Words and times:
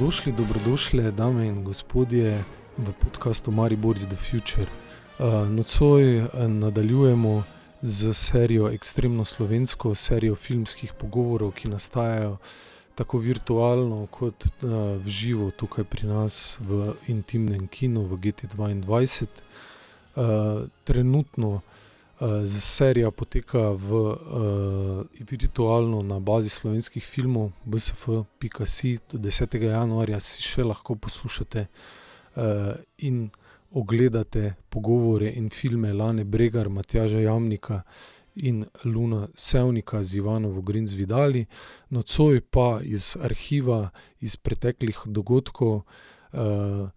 dobrodošli, 0.00 0.32
dobrodošli, 0.32 1.12
dame 1.12 1.46
in 1.46 1.64
gospodje, 1.64 2.44
v 2.78 2.92
podkastu 2.92 3.50
Maribor 3.50 3.96
is 3.96 4.06
the 4.06 4.16
Future. 4.16 4.66
Uh, 5.18 5.48
nocoj 5.48 6.18
uh, 6.18 6.28
nadaljujemo 6.48 7.42
z 7.82 8.14
serijo 8.14 8.70
Extremno 8.70 9.24
slovensko, 9.24 9.94
serijo 9.94 10.36
filmskih 10.36 10.92
pogovorov, 10.92 11.52
ki 11.52 11.68
nastajajo 11.68 12.36
tako 12.94 13.18
virtualno 13.18 14.06
kot 14.06 14.44
uh, 14.44 14.70
v 15.04 15.06
živo 15.06 15.50
tukaj 15.50 15.84
pri 15.84 16.06
nas 16.06 16.58
v 16.60 16.94
intimnem 17.08 17.68
kinu 17.68 18.00
v 18.08 18.16
GT2. 18.16 19.26
Uh, 20.16 20.64
trenutno 20.84 21.60
serija 22.46 23.10
poteka 23.10 23.70
v 23.70 23.92
uh, 23.92 24.16
virtualno 25.30 26.02
na 26.02 26.18
bazi 26.20 26.48
slovenskih 26.48 27.04
filmov, 27.04 27.52
bsf.si, 27.64 28.98
do 29.12 29.18
10. 29.18 29.56
januarja 29.62 30.20
si 30.20 30.42
še 30.42 30.64
lahko 30.64 30.94
poslušate 30.94 31.66
uh, 31.66 32.76
in 32.98 33.30
ogledate 33.72 34.54
pogovore 34.68 35.30
in 35.30 35.48
filme 35.50 35.92
Lane 35.92 36.24
Bregar, 36.24 36.68
Matjaža 36.68 37.20
Jamnika 37.20 37.82
in 38.34 38.66
Luna 38.84 39.28
Sevnika 39.34 40.04
z 40.04 40.16
Ivanovo 40.16 40.60
Grinz 40.60 40.92
Vidali, 40.92 41.46
nocoj 41.88 42.40
pa 42.40 42.80
iz 42.84 43.16
arhiva, 43.22 43.90
iz 44.20 44.36
preteklih 44.36 45.00
dogodkov, 45.06 45.82
uh, 46.32 46.88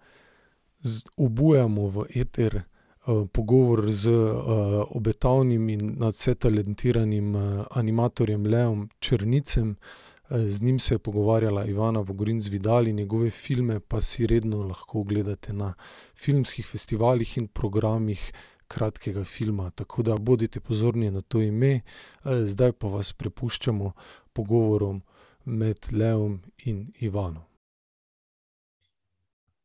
obujamo 1.18 1.88
v 1.88 2.05
eter. 2.16 2.63
Eh, 3.07 3.25
pogovor 3.31 3.91
z 3.91 4.07
uh, 4.07 4.88
obetavnim 4.95 5.70
in 5.70 5.96
nadvse 5.99 6.35
talentiranim 6.35 7.35
uh, 7.35 7.65
animatorjem 7.71 8.45
Leom 8.45 8.90
Črnicem. 8.99 9.76
Z 10.29 10.62
njim 10.62 10.79
se 10.79 10.93
je 10.93 10.99
pogovarjala 10.99 11.65
Ivana 11.65 11.99
Vogorin 11.99 12.41
z 12.41 12.48
Vidali, 12.48 12.93
njegove 12.93 13.29
filme 13.29 13.79
pa 13.79 14.01
si 14.01 14.27
redno 14.27 14.63
lahko 14.63 14.99
ogledate 14.99 15.54
na 15.54 15.73
filmskih 16.15 16.65
festivalih 16.65 17.37
in 17.37 17.48
programih 17.48 18.32
kratkega 18.68 19.23
filma. 19.23 19.70
Tako 19.70 20.04
da 20.04 20.17
bodite 20.17 20.60
pozorni 20.60 21.12
na 21.12 21.21
to 21.21 21.41
ime, 21.41 21.82
zdaj 22.23 22.71
pa 22.71 22.88
vas 22.88 23.13
prepuščamo 23.13 23.91
pogovorom 24.34 25.01
med 25.45 25.77
Leom 25.91 26.40
in 26.65 26.88
Ivanom. 26.99 27.52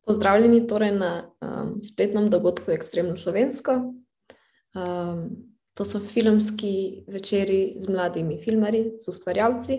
Pozdravljeni 0.09 0.67
torej 0.67 0.95
na 0.97 1.12
um, 1.45 1.75
spletnem 1.84 2.31
dogodku 2.33 2.73
Extremno 2.73 3.17
Slovensko. 3.17 3.75
Um, 4.73 5.27
to 5.77 5.84
so 5.84 6.01
filmski 6.01 7.05
večeri 7.12 7.75
z 7.77 7.89
mladimi 7.92 8.39
filmarji, 8.41 8.95
z 8.98 9.09
ustvarjalci. 9.09 9.79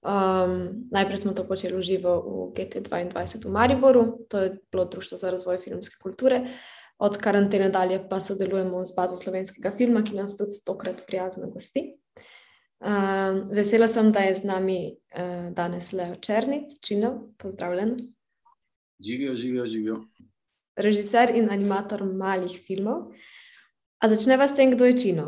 Um, 0.00 0.88
najprej 0.90 1.18
smo 1.18 1.32
to 1.36 1.44
počeli 1.44 1.76
v 1.76 1.82
živo 1.84 2.14
v 2.24 2.46
GT2 2.56 3.44
v 3.44 3.50
Mariboru, 3.52 4.24
to 4.32 4.38
je 4.38 4.54
bilo 4.72 4.84
Društvo 4.84 5.18
za 5.18 5.30
razvoj 5.30 5.58
filmske 5.58 6.00
kulture. 6.02 6.46
Od 6.98 7.16
karantene 7.16 7.68
dalje 7.68 8.00
pa 8.08 8.20
sodelujemo 8.20 8.84
z 8.84 8.96
bazo 8.96 9.16
slovenskega 9.16 9.70
filma, 9.76 10.02
ki 10.02 10.16
nas 10.16 10.36
tudi 10.36 10.56
stokrat 10.56 11.04
prijazno 11.06 11.50
gosti. 11.50 12.00
Um, 12.80 13.44
vesela 13.52 13.88
sem, 13.88 14.08
da 14.12 14.24
je 14.24 14.34
z 14.40 14.44
nami 14.44 14.96
uh, 14.96 15.52
danes 15.52 15.92
Leo 15.92 16.16
Črnic, 16.16 16.80
Čino, 16.80 17.34
pozdravljen. 17.36 17.96
Živijo, 19.04 19.34
živijo, 19.34 19.66
živijo. 19.66 20.04
Režiser 20.76 21.30
in 21.36 21.50
animator 21.50 22.04
malih 22.04 22.52
filmov. 22.66 23.12
A 24.00 24.08
začneva 24.08 24.48
s 24.48 24.56
tem, 24.56 24.74
kdo 24.74 24.84
je 24.84 24.98
Čino? 24.98 25.26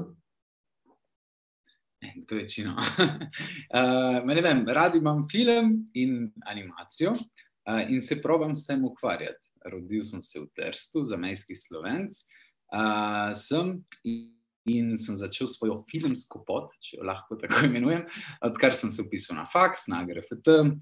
Kdo 2.17 2.37
je 2.37 2.49
Čino? 2.49 2.77
uh, 2.77 4.25
ne 4.35 4.43
vem, 4.43 4.65
rad 4.69 4.97
imam 4.97 5.27
film 5.31 5.91
in 5.95 6.33
animacijo 6.47 7.13
uh, 7.13 7.83
in 7.89 8.01
se 8.01 8.23
probam 8.23 8.57
s 8.57 8.67
tem 8.67 8.85
ukvarjati. 8.85 9.41
Rodil 9.65 10.05
sem 10.05 10.23
se 10.23 10.41
v 10.41 10.49
Trstu, 10.57 11.05
zamejski 11.05 11.55
slovenc. 11.55 12.13
Uh, 12.73 13.33
sem 13.37 13.79
in 14.69 14.97
sem 14.97 15.17
začel 15.17 15.49
svojo 15.49 15.83
filmsko 15.91 16.45
pot, 16.47 16.73
če 16.81 16.97
jo 16.97 17.07
lahko 17.07 17.37
tako 17.37 17.67
imenujem, 17.67 18.05
odkar 18.47 18.77
sem 18.79 18.91
se 18.91 19.03
upisal 19.03 19.37
na 19.37 19.47
faks, 19.51 19.89
na 19.91 20.05
GRFT. 20.07 20.49
Uh, 20.49 20.77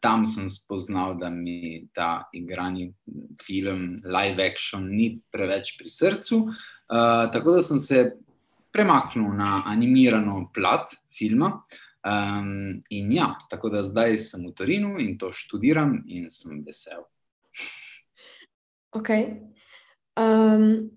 tam 0.00 0.26
sem 0.26 0.48
spoznal, 0.50 1.18
da 1.20 1.30
mi 1.30 1.88
ta 1.94 2.28
igrani 2.32 2.92
film, 3.42 3.98
live 4.04 4.40
action, 4.40 4.88
ni 4.88 5.20
preveč 5.32 5.74
pri 5.78 5.90
srcu. 5.92 6.38
Uh, 6.92 7.28
tako 7.32 7.58
da 7.58 7.62
sem 7.62 7.80
se 7.80 8.12
premaknil 8.72 9.34
na 9.36 9.62
animirano 9.66 10.50
plat 10.54 10.94
filma. 11.18 11.62
Um, 12.02 12.80
in 12.90 13.12
ja, 13.12 13.34
tako 13.50 13.68
da 13.68 13.82
zdaj 13.82 14.16
sem 14.18 14.46
v 14.48 14.54
Torinu 14.58 14.96
in 14.98 15.18
to 15.18 15.30
študiram 15.32 16.00
in 16.08 16.30
sem 16.30 16.64
vesel. 16.66 17.04
Ok. 18.90 19.10
Um, 20.18 20.90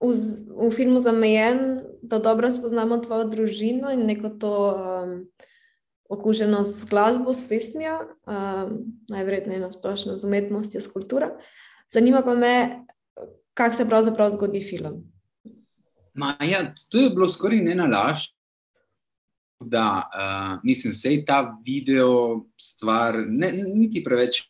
v, 0.00 0.10
v 0.48 0.70
filmu 0.74 0.98
Zamejen, 0.98 1.84
da 2.02 2.18
dobro 2.18 2.50
spoznamo 2.52 2.98
tvojo 3.04 3.28
družino 3.30 3.92
in 3.92 4.08
neko 4.08 4.32
to. 4.40 4.56
Um, 4.72 5.20
okuženost 6.14 6.80
z 6.80 6.88
glasbo, 6.90 7.32
s 7.32 7.48
pesmijo, 7.48 7.98
um, 8.26 8.78
najverjetneje 9.08 9.60
na 9.60 9.72
splošno 9.72 10.16
z 10.16 10.26
umetnostjo, 10.26 10.80
s 10.80 10.92
kulturo. 10.92 11.34
Zanima 11.92 12.22
pa 12.22 12.34
me, 12.34 12.84
kako 13.54 13.76
se 13.76 13.88
pravzaprav 13.88 14.30
zgodi 14.30 14.60
film. 14.60 15.02
Ma, 16.14 16.36
ja, 16.40 16.74
to 16.90 16.98
je 16.98 17.10
bilo 17.10 17.28
skoraj 17.28 17.62
ne 17.62 17.74
na 17.74 17.86
laž. 17.90 18.30
Da, 19.64 20.02
uh, 20.10 20.60
mislim, 20.64 20.92
da 21.02 21.08
je 21.08 21.24
ta 21.24 21.38
video 21.66 22.44
stvar, 22.60 23.16
ne, 23.26 23.52
niti 23.52 24.04
preveč 24.04 24.42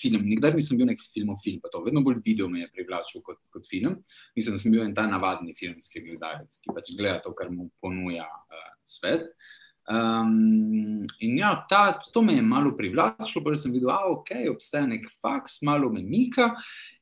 film. 0.00 0.22
Nikdar 0.24 0.54
nisem 0.54 0.78
bil 0.78 0.88
nek 0.88 1.02
filmofil, 1.12 1.58
pa 1.62 1.68
to 1.72 1.82
vedno 1.84 2.00
bolj 2.04 2.22
video 2.24 2.48
me 2.48 2.62
je 2.62 2.70
privlačil 2.72 3.22
kot, 3.26 3.38
kot 3.52 3.68
film. 3.70 3.98
Mislim, 4.36 4.56
da 4.56 4.62
sem 4.62 4.72
bil 4.72 4.82
en 4.84 4.94
ta 4.94 5.06
navadni 5.10 5.54
filmski 5.58 6.02
gledalec, 6.06 6.56
ki 6.62 6.74
pač 6.74 6.94
gleda 6.96 7.20
to, 7.24 7.34
kar 7.36 7.50
mu 7.52 7.68
ponuja 7.82 8.26
uh, 8.26 8.66
svet. 8.84 9.28
Uh, 9.28 9.65
Um, 9.86 11.06
in 11.20 11.38
ja, 11.38 11.66
ta, 11.68 12.00
to 12.12 12.22
me 12.22 12.34
je 12.34 12.42
malo 12.42 12.72
privlačilo, 12.76 13.44
ker 13.44 13.56
sem 13.58 13.74
videl, 13.74 13.92
da 13.92 14.02
okay, 14.10 14.48
obstaja 14.50 14.88
nek 14.90 15.06
faks, 15.22 15.60
malo 15.66 15.92
me 15.92 16.02
mika. 16.02 16.54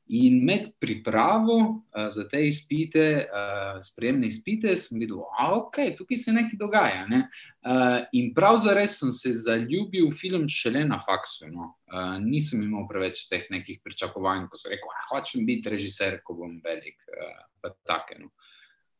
In 0.05 0.43
med 0.45 0.67
pripravo 0.77 1.55
uh, 1.57 2.03
za 2.13 2.27
te 2.29 2.43
izpite, 2.45 3.05
uh, 3.25 3.79
spremne 3.81 4.29
izpite, 4.29 4.75
sem 4.77 5.01
videl, 5.01 5.23
da 5.23 5.47
okay, 5.55 5.95
tukaj 5.97 6.19
se 6.21 6.35
nekaj 6.35 6.59
dogaja. 6.61 7.07
Ne? 7.09 7.23
Uh, 7.65 8.05
in 8.13 8.29
prav 8.37 8.59
zares 8.61 8.99
sem 9.01 9.09
se 9.17 9.33
zaljubil 9.33 10.11
v 10.11 10.19
film 10.19 10.45
šele 10.45 10.85
na 10.85 11.01
faksu. 11.01 11.49
No? 11.49 11.71
Uh, 11.89 12.19
nisem 12.21 12.61
imel 12.67 12.85
preveč 12.91 13.25
teh 13.31 13.49
nekih 13.49 13.81
pričakovanj, 13.81 14.45
ko 14.51 14.61
sem 14.61 14.75
rekel, 14.75 14.93
da 14.93 15.09
hočem 15.09 15.49
biti 15.49 15.73
režiser, 15.73 16.21
ko 16.21 16.37
bom 16.37 16.59
velik. 16.61 17.01
Uh, 17.09 17.45
take, 17.89 18.19
no? 18.21 18.29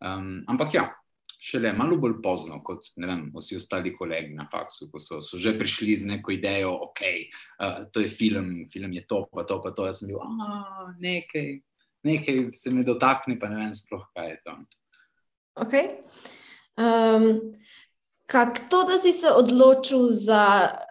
um, 0.01 0.39
ampak 0.49 0.73
ja, 0.73 0.89
šele 1.45 1.73
malo 1.77 1.97
bolj 2.01 2.17
pozno 2.23 2.57
kot 2.65 2.87
vem, 2.97 3.27
vsi 3.35 3.59
ostali 3.59 3.93
kolegi 3.93 4.33
na 4.33 4.47
faksu, 4.51 4.89
ko 4.91 4.99
so, 5.01 5.19
so 5.21 5.37
že 5.41 5.53
prišli 5.57 5.97
z 6.01 6.09
neko 6.09 6.33
idejo, 6.33 6.73
okay, 6.89 7.27
uh, 7.61 7.85
to 7.93 8.01
je 8.01 8.09
film, 8.09 8.65
film 8.71 8.95
je 8.97 9.05
to, 9.05 9.25
pa 9.31 9.45
to, 9.45 9.59
pa 9.61 9.71
to. 9.75 9.85
Jaz 9.85 10.01
sem 10.01 10.09
bil, 10.09 10.17
da 10.19 10.89
nekaj, 11.01 11.51
nekaj 12.07 12.41
se 12.57 12.73
me 12.73 12.85
dotakne, 12.87 13.37
pa 13.39 13.51
ne 13.51 13.61
vem 13.61 13.75
sploh, 13.77 14.07
kaj 14.17 14.31
je 14.31 14.39
to. 14.47 14.57
Okay. 15.65 15.85
Um, 16.75 17.55
Kako 18.25 18.65
to, 18.69 18.83
da 18.89 18.97
si 18.97 19.11
se 19.13 19.29
odločil 19.29 20.07
za, 20.09 20.45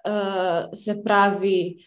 uh, 0.06 0.70
se 0.70 0.94
pravi, 1.02 1.82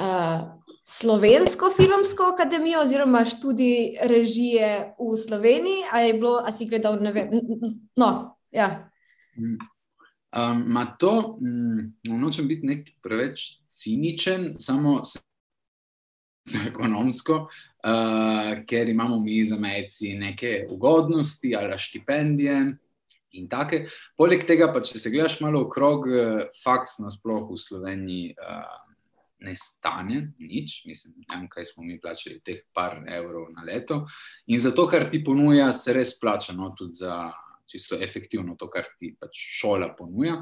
uh, 0.00 0.48
Slovensko 0.88 1.72
filmsko 1.76 2.22
akademijo, 2.32 2.80
oziroma 2.80 3.24
študij 3.24 3.96
režije 4.02 4.94
v 4.98 5.16
Sloveniji, 5.16 5.82
ali 5.92 6.06
je 6.06 6.12
bilo, 6.14 6.36
ali 6.44 6.52
si 6.52 6.66
gledal, 6.66 7.00
ne 7.02 7.12
vem. 7.12 7.30
No, 7.96 8.36
ja. 8.50 8.90
Um, 9.36 10.78
to, 10.98 11.38
um, 11.40 12.20
nočem 12.20 12.46
biti 12.48 12.66
nek 12.66 12.92
preveč 13.02 13.58
ciničen, 13.66 14.54
samo 14.62 15.00
ekonomsko, 16.70 17.34
uh, 17.34 18.54
ker 18.66 18.88
imamo 18.88 19.18
mi 19.18 19.42
za 19.44 19.58
mejci 19.58 20.14
neke 20.14 20.66
ugodnosti 20.70 21.56
ali 21.56 21.78
štipendije. 21.78 22.76
In 23.36 23.48
take. 23.48 23.88
Poleg 24.16 24.46
tega, 24.46 24.70
pa 24.72 24.80
če 24.80 25.00
se 25.02 25.10
gledaš 25.10 25.40
malo 25.42 25.66
okrog, 25.66 26.06
uh, 26.06 26.44
faks 26.62 27.00
nasplošno 27.02 27.50
v 27.50 27.58
Sloveniji. 27.58 28.34
Ne 29.38 29.56
stane 29.56 30.20
nič, 30.38 30.82
mislim, 30.86 31.14
ne 31.28 31.36
vem, 31.36 31.48
kaj 31.48 31.64
smo 31.72 31.84
mi 31.84 31.98
plačali, 32.00 32.40
teh 32.44 32.62
par 32.74 33.02
evrov 33.08 33.50
na 33.52 33.64
leto. 33.66 34.06
In 34.46 34.60
za 34.60 34.72
to, 34.74 34.86
kar 34.88 35.10
ti 35.10 35.24
ponuja, 35.24 35.72
se 35.72 35.92
res 35.96 36.16
plača, 36.20 36.54
no, 36.56 36.72
tudi 36.78 37.02
za 37.02 37.32
čisto 37.66 37.98
efektivno 38.00 38.56
to, 38.58 38.70
kar 38.70 38.88
ti 38.98 39.12
pač 39.20 39.36
šola 39.60 39.92
ponuja. 39.98 40.40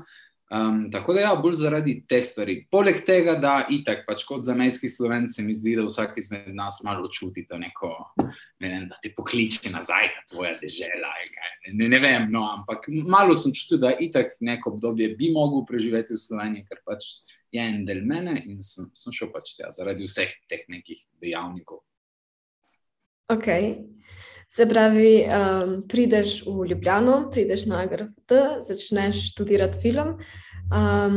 Um, 0.55 0.91
tako 0.93 1.15
da, 1.17 1.21
ja, 1.21 1.31
bolj 1.41 1.55
zaradi 1.57 1.95
teh 2.09 2.23
stvari. 2.29 2.59
Poleg 2.71 3.01
tega, 3.07 3.33
da 3.41 3.55
itak, 3.73 4.03
pač 4.07 4.27
kot 4.29 4.45
za 4.45 4.55
mejski 4.55 4.91
slovenci, 4.93 5.43
mi 5.43 5.55
zdi, 5.57 5.73
da 5.79 5.87
vsak 5.89 6.19
izmed 6.21 6.51
nas 6.55 6.83
malo 6.85 7.09
čuti 7.09 7.47
to 7.49 7.59
neko, 7.59 7.91
ne 8.61 8.69
vem, 8.69 8.85
da 8.91 8.99
te 9.03 9.11
pokliče 9.17 9.73
nazaj, 9.73 10.11
da 10.13 10.27
tvoja 10.31 10.53
dežela. 10.61 11.15
Ne, 11.73 11.89
ne 11.89 11.99
vem, 11.99 12.29
no, 12.31 12.45
ampak 12.59 12.87
malo 13.09 13.35
sem 13.35 13.57
čutil, 13.57 13.81
da 13.83 13.95
itak 13.97 14.37
neko 14.45 14.77
obdobje 14.77 15.15
bi 15.19 15.33
mogel 15.33 15.65
preživeti 15.67 16.15
v 16.15 16.23
Sloveniji, 16.23 16.69
ker 16.69 16.85
pač 16.87 17.09
je 17.55 17.63
en 17.63 17.85
del 17.87 18.03
mene 18.03 18.35
in 18.43 18.63
sem, 18.67 18.89
sem 18.99 19.15
šel 19.15 19.31
pač 19.35 19.55
tja 19.59 19.71
zaradi 19.75 20.09
vseh 20.09 20.33
teh 20.51 20.65
nekih 20.73 21.05
dejavnikov. 21.23 21.85
Ok. 23.33 23.49
Se 24.55 24.67
pravi, 24.71 25.25
um, 25.25 25.75
prideš 25.91 26.43
v 26.47 26.69
Ljubljano, 26.71 27.17
prideš 27.33 27.65
na 27.71 27.85
GRFT, 27.91 28.37
začneš 28.67 29.31
študirati 29.33 29.81
film. 29.81 30.17
Um, 30.69 31.17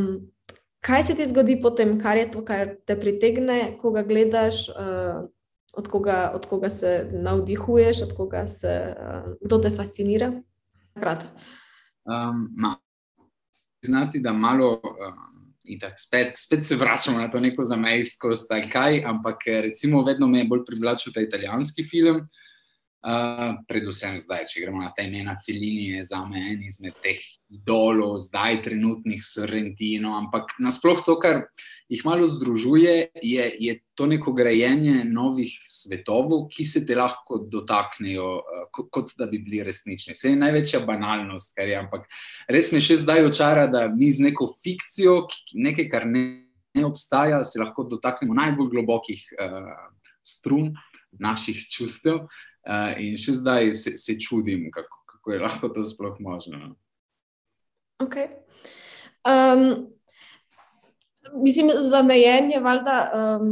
kaj 0.81 1.09
se 1.09 1.15
ti 1.17 1.27
zgodi 1.29 1.57
potem, 1.61 1.97
kar 2.01 2.17
je 2.17 2.29
to, 2.33 2.43
kar 2.45 2.77
te 2.87 2.95
pritegne, 2.97 3.75
ko 3.81 3.91
ga 3.93 4.05
gledaš, 4.07 4.67
uh, 4.73 5.27
od, 5.77 5.89
koga, 5.91 6.31
od 6.33 6.47
koga 6.49 6.69
se 6.73 7.09
navdihuješ, 7.13 8.01
od 8.07 8.15
koga 8.17 8.47
se, 8.47 8.73
uh, 8.95 9.33
kdo 9.41 9.61
te 9.65 9.73
fascinira? 9.75 10.31
Um, 12.07 12.47
Znati, 13.85 14.19
da 14.19 14.33
malo. 14.33 14.79
Um, 14.81 15.36
Itak, 15.67 15.99
spet, 15.99 16.37
spet 16.39 16.65
se 16.65 16.75
vračamo 16.75 17.19
na 17.19 17.27
to 17.31 17.39
neko 17.39 17.63
zamejskost, 17.63 18.51
kaj, 18.71 19.01
ampak 19.05 19.43
recimo 19.67 20.03
vedno 20.03 20.27
me 20.27 20.39
je 20.39 20.47
bolj 20.47 20.65
privlačil 20.65 21.13
ta 21.13 21.21
italijanski 21.21 21.83
film. 21.89 22.27
Uh, 23.07 23.53
predvsem 23.63 24.17
zdaj, 24.19 24.41
če 24.51 24.65
gremo 24.65 24.81
na 24.83 24.89
ta 24.91 25.05
imena, 25.05 25.37
Filini 25.39 25.93
je 25.93 26.01
za 26.09 26.17
me 26.27 26.41
en 26.51 26.63
izmed 26.67 26.97
teh 26.99 27.21
idolov, 27.47 28.17
zdaj 28.19 28.57
trenutnih 28.65 29.21
Sorrentino, 29.23 30.11
ampak 30.17 30.51
nasploh 30.59 30.99
to, 31.05 31.15
kar 31.15 31.45
jih 31.87 32.01
malo 32.03 32.27
združuje, 32.27 32.95
je, 33.23 33.45
je 33.63 33.75
to 33.95 34.09
neko 34.11 34.33
grajenje 34.35 35.05
novih 35.07 35.53
svetov, 35.71 36.33
ki 36.51 36.65
se 36.67 36.81
te 36.83 36.97
lahko 36.99 37.39
dotaknejo, 37.47 38.25
uh, 38.41 38.65
kot, 38.75 38.89
kot 38.91 39.15
da 39.15 39.29
bi 39.31 39.39
bili 39.39 39.63
resnični. 39.63 40.11
Vse 40.11 40.33
je 40.33 40.41
največja 40.41 40.83
banalnost, 40.83 41.53
kar 41.55 41.71
je, 41.71 41.79
ampak 41.79 42.11
res 42.51 42.73
me 42.75 42.83
še 42.83 42.99
zdaj 43.05 43.23
očara, 43.29 43.69
da 43.71 43.85
mi 43.87 44.11
z 44.11 44.27
neko 44.27 44.49
fikcijo, 44.51 45.21
nekaj, 45.55 45.87
kar 45.95 46.09
ne, 46.11 46.25
ne 46.75 46.83
obstaja, 46.83 47.39
se 47.47 47.63
lahko 47.63 47.87
dotaknemo 47.87 48.35
najbolj 48.35 48.73
globokih 48.75 49.23
uh, 49.39 49.71
strun 50.27 50.73
naših 51.23 51.63
čustev. 51.71 52.25
Uh, 52.27 52.43
in 52.99 53.17
še 53.19 53.37
zdaj 53.39 53.73
se, 53.73 53.97
se 53.97 54.17
čudim, 54.19 54.67
kako, 54.73 55.03
kako 55.05 55.31
je 55.31 55.39
lahko 55.39 55.69
to 55.69 55.83
sploh 55.83 56.17
možno. 56.19 56.57
No. 56.57 56.75
Okay. 58.03 58.27
Um, 59.27 59.87
mislim, 61.43 61.71
zamejen 61.89 62.51
je 62.51 62.59
valjda. 62.59 62.97
Um, 63.13 63.49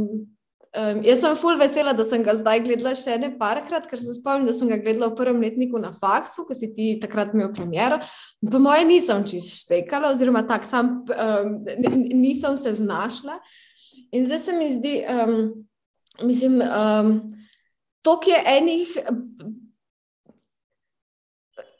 um, 0.76 1.00
jaz 1.04 1.20
sem 1.20 1.36
full 1.36 1.58
vesela, 1.58 1.92
da 1.96 2.04
sem 2.04 2.22
ga 2.24 2.36
zdaj 2.38 2.62
gledala 2.64 2.94
še 2.98 3.16
ne 3.20 3.32
parkrat, 3.38 3.88
ker 3.90 4.00
se 4.02 4.14
spomnim, 4.18 4.46
da 4.48 4.54
sem 4.56 4.70
ga 4.70 4.78
gledala 4.80 5.10
v 5.10 5.18
prvem 5.18 5.40
letniku 5.42 5.80
na 5.82 5.92
faksu, 5.96 6.46
ko 6.46 6.54
si 6.54 6.70
ti 6.74 6.90
takrat 7.02 7.34
imel 7.34 7.50
premjero. 7.56 7.98
Po 8.44 8.60
moje 8.62 8.84
nisem 8.88 9.24
čisto 9.28 9.56
štekala, 9.64 10.12
oziroma 10.14 10.44
tako 10.46 10.70
sam 10.70 10.92
um, 11.08 11.56
nisem 12.12 12.60
se 12.60 12.76
znašla. 12.78 13.40
In 14.14 14.28
zdaj 14.28 14.38
se 14.38 14.52
mi 14.54 14.70
zdi, 14.76 15.00
um, 15.08 15.40
mislim. 16.28 16.62
Um, 16.62 17.16
toliko 18.06 18.30
je 18.30 18.42
enih 18.46 18.98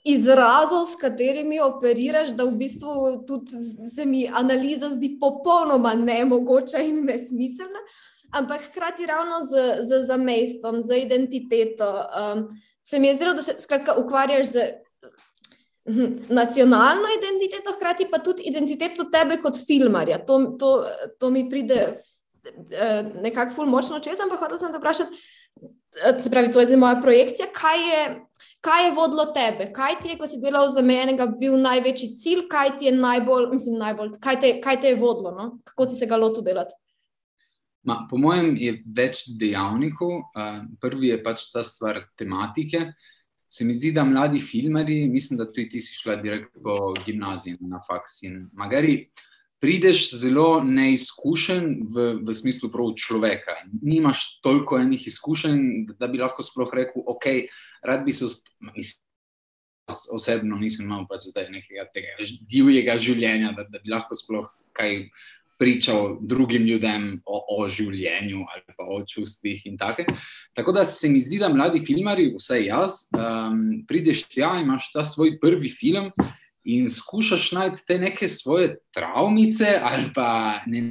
izrazov, 0.06 0.86
s 0.86 0.98
katerimi 0.98 1.60
operiraš, 1.60 2.32
da 2.38 2.44
v 2.44 2.56
bistvu 2.58 2.94
tudi 3.26 3.62
se 3.94 4.06
mi 4.06 4.26
analiza 4.26 4.90
zdi 4.94 5.16
popolnoma 5.20 5.94
nemogoča 5.94 6.82
in 6.82 7.04
nesmiselna. 7.06 7.82
Ampak 8.34 8.68
hkrati 8.70 9.06
ravno 9.06 9.40
z, 9.42 9.84
z 9.86 10.00
zamestvom, 10.06 10.82
z 10.82 10.98
identiteto. 11.04 11.90
Um, 11.94 12.48
se 12.82 12.98
mi 12.98 13.08
je 13.08 13.14
zdelo, 13.14 13.34
da 13.34 13.42
se 13.42 13.54
skratka, 13.58 13.94
ukvarjaš 13.98 14.46
z 14.46 14.66
hm, 15.88 16.12
nacionalno 16.28 17.14
identiteto, 17.18 17.72
hkrati 17.78 18.06
pa 18.10 18.18
tudi 18.18 18.42
identiteto 18.50 19.06
tebe 19.10 19.38
kot 19.42 19.58
filmarja. 19.66 20.18
To, 20.26 20.42
to, 20.58 20.72
to 21.18 21.30
mi 21.30 21.48
pride 21.50 21.94
eh, 22.70 23.02
nekako 23.22 23.54
ful 23.54 23.70
močno 23.70 24.02
čez, 24.02 24.20
ampak 24.22 24.42
hotel 24.42 24.58
sem 24.58 24.74
te 24.74 24.82
vprašati, 24.82 25.26
se 26.18 26.30
pravi, 26.30 26.52
to 26.52 26.60
je 26.60 26.66
zdaj 26.66 26.78
moja 26.78 27.00
projekcija. 27.02 27.48
Kaj 27.54 27.78
je, 27.90 28.00
kaj 28.60 28.84
je 28.84 28.94
vodilo 28.94 29.26
tebe? 29.34 29.72
Kaj 29.72 30.00
ti 30.02 30.08
je, 30.08 30.18
ko 30.18 30.26
si 30.26 30.40
delal 30.40 30.68
za 30.68 30.82
menega, 30.82 31.26
bil 31.26 31.58
največji 31.60 32.14
cilj, 32.16 32.46
kaj 32.50 32.76
ti 32.78 32.90
je 32.90 32.96
najbolj, 32.96 33.50
mislim, 33.52 33.78
najbolj, 33.80 34.16
kaj 34.20 34.40
te, 34.40 34.52
kaj 34.64 34.80
te 34.80 34.92
je 34.92 35.00
vodilo, 35.00 35.32
no? 35.36 35.58
kako 35.64 35.86
si 35.86 35.96
se 35.96 36.06
ga 36.06 36.16
lotil 36.16 36.44
delati? 36.44 36.74
Ma, 37.86 38.00
po 38.10 38.18
mojem 38.18 38.56
je 38.58 38.80
več 38.96 39.28
dejavnikov. 39.38 40.16
Uh, 40.34 40.64
prvi 40.82 41.12
je 41.12 41.20
pač 41.22 41.46
ta 41.52 41.62
stvar 41.62 42.02
tematike. 42.18 42.88
Se 43.48 43.64
mi 43.64 43.72
zdi, 43.72 43.92
da 43.94 44.04
mladi 44.04 44.40
filmari, 44.42 45.04
mislim, 45.08 45.38
da 45.38 45.46
tudi 45.46 45.68
ti 45.76 45.80
si 45.80 45.94
šla 45.94 46.16
direkt 46.18 46.50
po 46.62 46.92
gimnaziji 47.04 47.60
na 47.60 47.78
faks 47.86 48.24
in 48.26 48.48
magari. 48.58 48.98
Uh, 49.06 49.35
prideš 49.66 50.12
zelo 50.14 50.60
neizkušen 50.62 51.64
v, 51.90 52.04
v 52.22 52.34
smislu 52.34 52.70
prav 52.70 52.92
človeka. 52.94 53.56
Nimaš 53.82 54.38
toliko 54.38 54.78
enih 54.78 55.06
izkušenj, 55.10 55.88
da 55.98 56.06
bi 56.06 56.22
lahko 56.22 56.44
sploh 56.46 56.70
rekel, 56.70 57.02
ok, 57.02 57.26
rad 57.82 58.06
bi 58.06 58.14
se. 58.14 58.30
Osebno 60.10 60.56
nisem 60.58 60.86
imel 60.86 61.04
pač 61.06 61.28
nekega 61.34 61.84
tega 61.94 62.14
divjega 62.50 62.96
življenja, 62.98 63.52
da, 63.54 63.66
da 63.70 63.78
bi 63.82 63.90
lahko 63.90 64.18
sploh 64.18 64.48
kaj 64.74 65.04
pričal 65.58 66.18
drugim 66.20 66.66
ljudem 66.66 67.20
o, 67.24 67.38
o 67.58 67.68
življenju 67.68 68.42
ali 68.46 68.74
pa 68.76 68.86
o 68.86 69.02
čustvih. 69.06 69.62
Tako. 69.78 70.06
tako 70.54 70.74
da 70.74 70.84
se 70.84 71.08
mi 71.08 71.20
zdi, 71.22 71.38
da 71.42 71.50
mladi 71.50 71.82
filmari, 71.86 72.32
vsaj 72.34 72.66
jaz, 72.66 72.98
um, 73.14 73.62
prideš 73.88 74.26
tja 74.30 74.56
in 74.58 74.66
imaš 74.66 74.92
ta 74.92 75.04
svoj 75.06 75.38
prvi 75.42 75.70
film 75.74 76.12
in 76.66 76.88
skušaš 76.90 77.52
najti 77.52 77.84
te 77.86 77.98
neke 77.98 78.28
svoje 78.28 78.76
travmice 78.94 79.78
ali 79.82 80.10
pa 80.14 80.60
ne, 80.66 80.82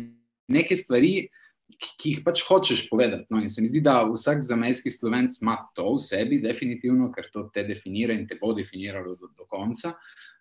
neke 0.48 0.76
stvari, 0.76 1.28
ki, 1.76 1.90
ki 2.00 2.10
jih 2.10 2.22
pač 2.26 2.44
hočeš 2.48 2.86
povedati. 2.90 3.28
No, 3.30 3.42
in 3.42 3.50
se 3.52 3.62
mi 3.62 3.68
zdi, 3.68 3.82
da 3.84 3.98
vsak 4.08 4.44
zamejski 4.46 4.92
slovenc 4.94 5.40
ima 5.42 5.58
to 5.76 5.96
v 5.98 6.04
sebi, 6.04 6.40
definitivno, 6.44 7.10
ker 7.12 7.28
to 7.34 7.48
te 7.54 7.66
definira 7.68 8.16
in 8.16 8.28
te 8.28 8.38
bo 8.40 8.54
definiralo 8.56 9.18
do, 9.20 9.32
do 9.36 9.48
konca. 9.50 9.96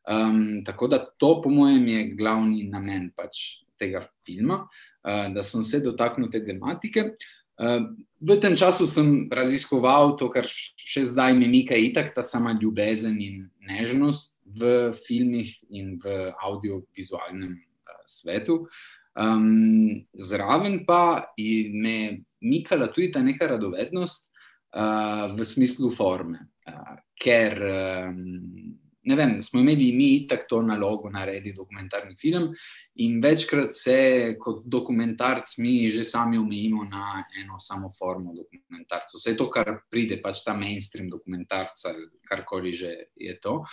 Um, 0.04 0.62
tako 0.66 0.88
da 0.92 1.00
to, 1.00 1.38
po 1.42 1.50
mojem, 1.50 1.86
je 1.88 2.02
glavni 2.18 2.66
namen 2.68 3.08
pač 3.16 3.64
tega 3.80 4.04
filma, 4.26 4.66
uh, 4.68 5.30
da 5.34 5.42
sem 5.42 5.64
se 5.64 5.80
dotaknil 5.82 6.30
te 6.30 6.44
tematike. 6.44 7.14
Uh, 7.56 7.88
v 8.20 8.36
tem 8.42 8.54
času 8.58 8.86
sem 8.90 9.24
raziskoval 9.32 10.14
to, 10.20 10.28
kar 10.30 10.46
še 10.50 11.06
zdaj 11.08 11.34
mi 11.38 11.48
mika, 11.48 11.78
itak 11.78 12.12
ta 12.14 12.22
sama 12.22 12.52
ljubezen 12.54 13.16
in 13.18 13.48
nežnost, 13.64 14.33
v 14.44 14.92
filmih 15.06 15.50
in 15.70 15.96
v 16.02 16.32
audiovizualnem 16.32 17.54
uh, 17.56 18.02
svetu. 18.06 18.66
Um, 19.14 20.04
zraven 20.12 20.82
pa 20.86 21.32
je 21.38 21.70
me 21.70 22.24
mikala 22.42 22.90
tudi 22.90 23.12
ta 23.14 23.22
neka 23.22 23.46
radovednost 23.46 24.30
uh, 24.74 25.30
v 25.36 25.44
smislu 25.46 25.94
forme, 25.94 26.50
uh, 26.66 26.98
ker 27.14 27.54
um, 27.62 28.74
ne 29.04 29.16
vem, 29.16 29.40
smo 29.42 29.60
imeli 29.60 29.92
mi 29.92 30.26
tako 30.28 30.44
to 30.48 30.60
nalogo 30.62 31.10
narediti 31.10 31.56
dokumentarni 31.56 32.16
film 32.20 32.48
in 32.94 33.20
večkrat 33.22 33.74
se 33.74 33.96
kot 34.40 34.62
dokumentarc 34.64 35.56
mi 35.58 35.90
že 35.90 36.04
sami 36.04 36.38
omejimo 36.38 36.84
na 36.84 37.24
eno 37.42 37.58
samo 37.58 37.90
formo 37.98 38.32
dokumentarca. 38.34 39.18
Vse 39.18 39.36
to, 39.36 39.50
kar 39.50 39.80
pride, 39.90 40.20
pač 40.22 40.44
ta 40.44 40.54
mainstream 40.56 41.10
dokumentarca, 41.10 41.94
karkoli 42.28 42.74
že 42.74 42.94
je 43.16 43.38
to. 43.40 43.64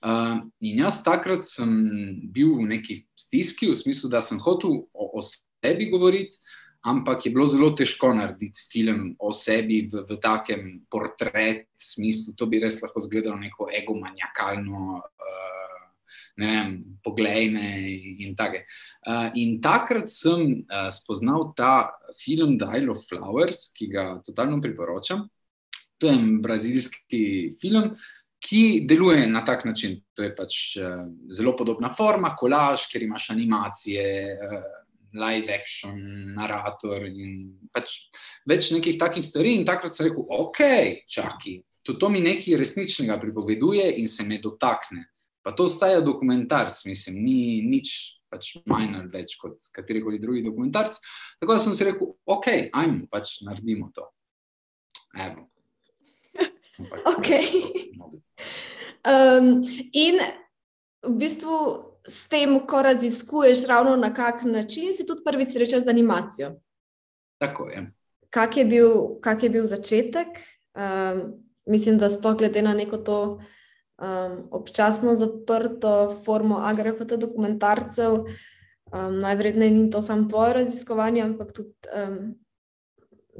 Uh, 0.00 0.40
in 0.60 0.80
jaz 0.80 1.02
takrat 1.04 1.44
sem 1.44 1.70
bil 2.32 2.54
v 2.56 2.70
neki 2.72 2.96
stiski, 3.18 3.68
v 3.68 3.76
smislu, 3.76 4.08
da 4.08 4.22
sem 4.24 4.40
hotel 4.40 4.80
o, 4.92 5.10
o 5.18 5.20
sebi 5.22 5.90
govoriti, 5.92 6.40
ampak 6.86 7.26
je 7.26 7.32
bilo 7.32 7.46
zelo 7.46 7.70
težko 7.76 8.12
narediti 8.14 8.64
film 8.72 9.14
o 9.18 9.32
sebi 9.36 9.82
v, 9.92 10.04
v 10.08 10.16
takem 10.20 10.84
portretu 10.90 11.68
smislu. 11.76 12.34
To 12.36 12.46
bi 12.46 12.60
res 12.62 12.80
lahko 12.82 13.02
izgledalo 13.02 13.36
neko 13.40 13.68
egomaniakalno. 13.82 15.00
Uh, 15.00 15.40
Ne 16.40 16.46
vem, 16.46 16.70
poglejne 17.04 17.66
in 18.24 18.32
tako. 18.36 18.62
Uh, 19.04 19.28
in 19.36 19.58
takrat 19.60 20.08
sem 20.08 20.62
uh, 20.62 20.88
spoznal 20.88 21.50
ta 21.56 21.90
film 22.22 22.56
Isle 22.56 22.94
of 22.94 23.04
Flowers, 23.08 23.68
ki 23.76 23.90
ga 23.92 24.04
totalno 24.24 24.60
priporočam. 24.62 25.26
To 26.00 26.08
je 26.08 26.16
en 26.16 26.40
brazilski 26.40 27.22
film, 27.60 27.92
ki 28.40 28.86
deluje 28.88 29.26
na 29.28 29.44
tak 29.44 29.66
način. 29.68 30.00
To 30.16 30.24
je 30.24 30.32
pač 30.34 30.56
uh, 30.80 31.04
zelo 31.28 31.52
podobna 31.58 31.92
forma, 31.94 32.32
kolaž, 32.38 32.88
ker 32.88 33.04
imaš 33.04 33.30
animacije, 33.36 34.06
uh, 34.40 34.80
live 35.14 35.50
action, 35.52 35.98
narator 36.36 37.06
in 37.08 37.56
pač 37.74 37.96
več 38.48 38.70
nekih 38.74 38.98
takih 39.00 39.24
stvari. 39.26 39.56
In 39.58 39.66
takrat 39.68 39.96
sem 39.96 40.08
rekel, 40.08 40.24
ok, 40.24 40.60
čakaj, 41.10 41.60
to, 41.86 41.96
to 42.00 42.10
mi 42.12 42.22
nekaj 42.24 42.58
resničnega 42.60 43.18
pripoveduje 43.20 43.88
in 44.00 44.08
se 44.08 44.26
me 44.26 44.40
dotakne. 44.42 45.06
Pa 45.42 45.54
to 45.56 45.66
ostaja 45.70 46.00
dokumentarc, 46.04 46.84
mislim, 46.86 47.22
ni 47.24 47.60
nič. 47.66 48.16
Pač 48.30 48.52
manj 48.70 48.92
ali 48.94 49.08
več 49.10 49.32
kot 49.40 49.56
katerikoli 49.74 50.20
drugi 50.22 50.44
dokumentarc. 50.44 51.00
Tako 51.42 51.56
da 51.56 51.62
sem 51.64 51.74
si 51.74 51.86
rekel, 51.88 52.12
ok, 52.30 52.46
ajmo, 52.78 53.08
pač 53.10 53.40
naredimo 53.42 53.90
to. 53.94 54.06
Evo. 55.18 55.48
Okay. 56.80 57.44
Um, 59.04 59.60
in 59.92 60.16
v 61.04 61.12
bistvu 61.20 61.89
s 62.10 62.28
tem, 62.28 62.58
ko 62.66 62.82
raziskuješ 62.82 63.66
ravno 63.68 63.96
na 63.96 64.14
kak 64.14 64.42
način, 64.42 64.94
si 64.96 65.06
tudi 65.06 65.22
prvi 65.24 65.46
sreča 65.46 65.80
z 65.80 65.88
animacijo. 65.88 66.50
Tako 67.38 67.68
je. 67.68 67.86
Kak 68.30 68.56
je 68.56 68.64
bil, 68.64 68.90
kak 69.22 69.42
je 69.42 69.50
bil 69.50 69.66
začetek? 69.66 70.38
Um, 70.74 71.22
mislim, 71.66 71.98
da 71.98 72.10
sploh 72.10 72.36
glede 72.38 72.62
na 72.62 72.74
neko 72.74 72.96
to 72.96 73.20
um, 74.00 74.48
občasno 74.50 75.14
zaprto 75.14 76.16
formo 76.24 76.58
agrafata 76.58 77.16
dokumentarcev, 77.16 78.12
um, 78.12 79.18
najvredneje 79.18 79.70
ni 79.70 79.90
to 79.90 80.02
samo 80.02 80.28
tvoje 80.28 80.54
raziskovanje, 80.54 81.22
ampak 81.22 81.52
tudi 81.52 81.74
um, 81.94 82.34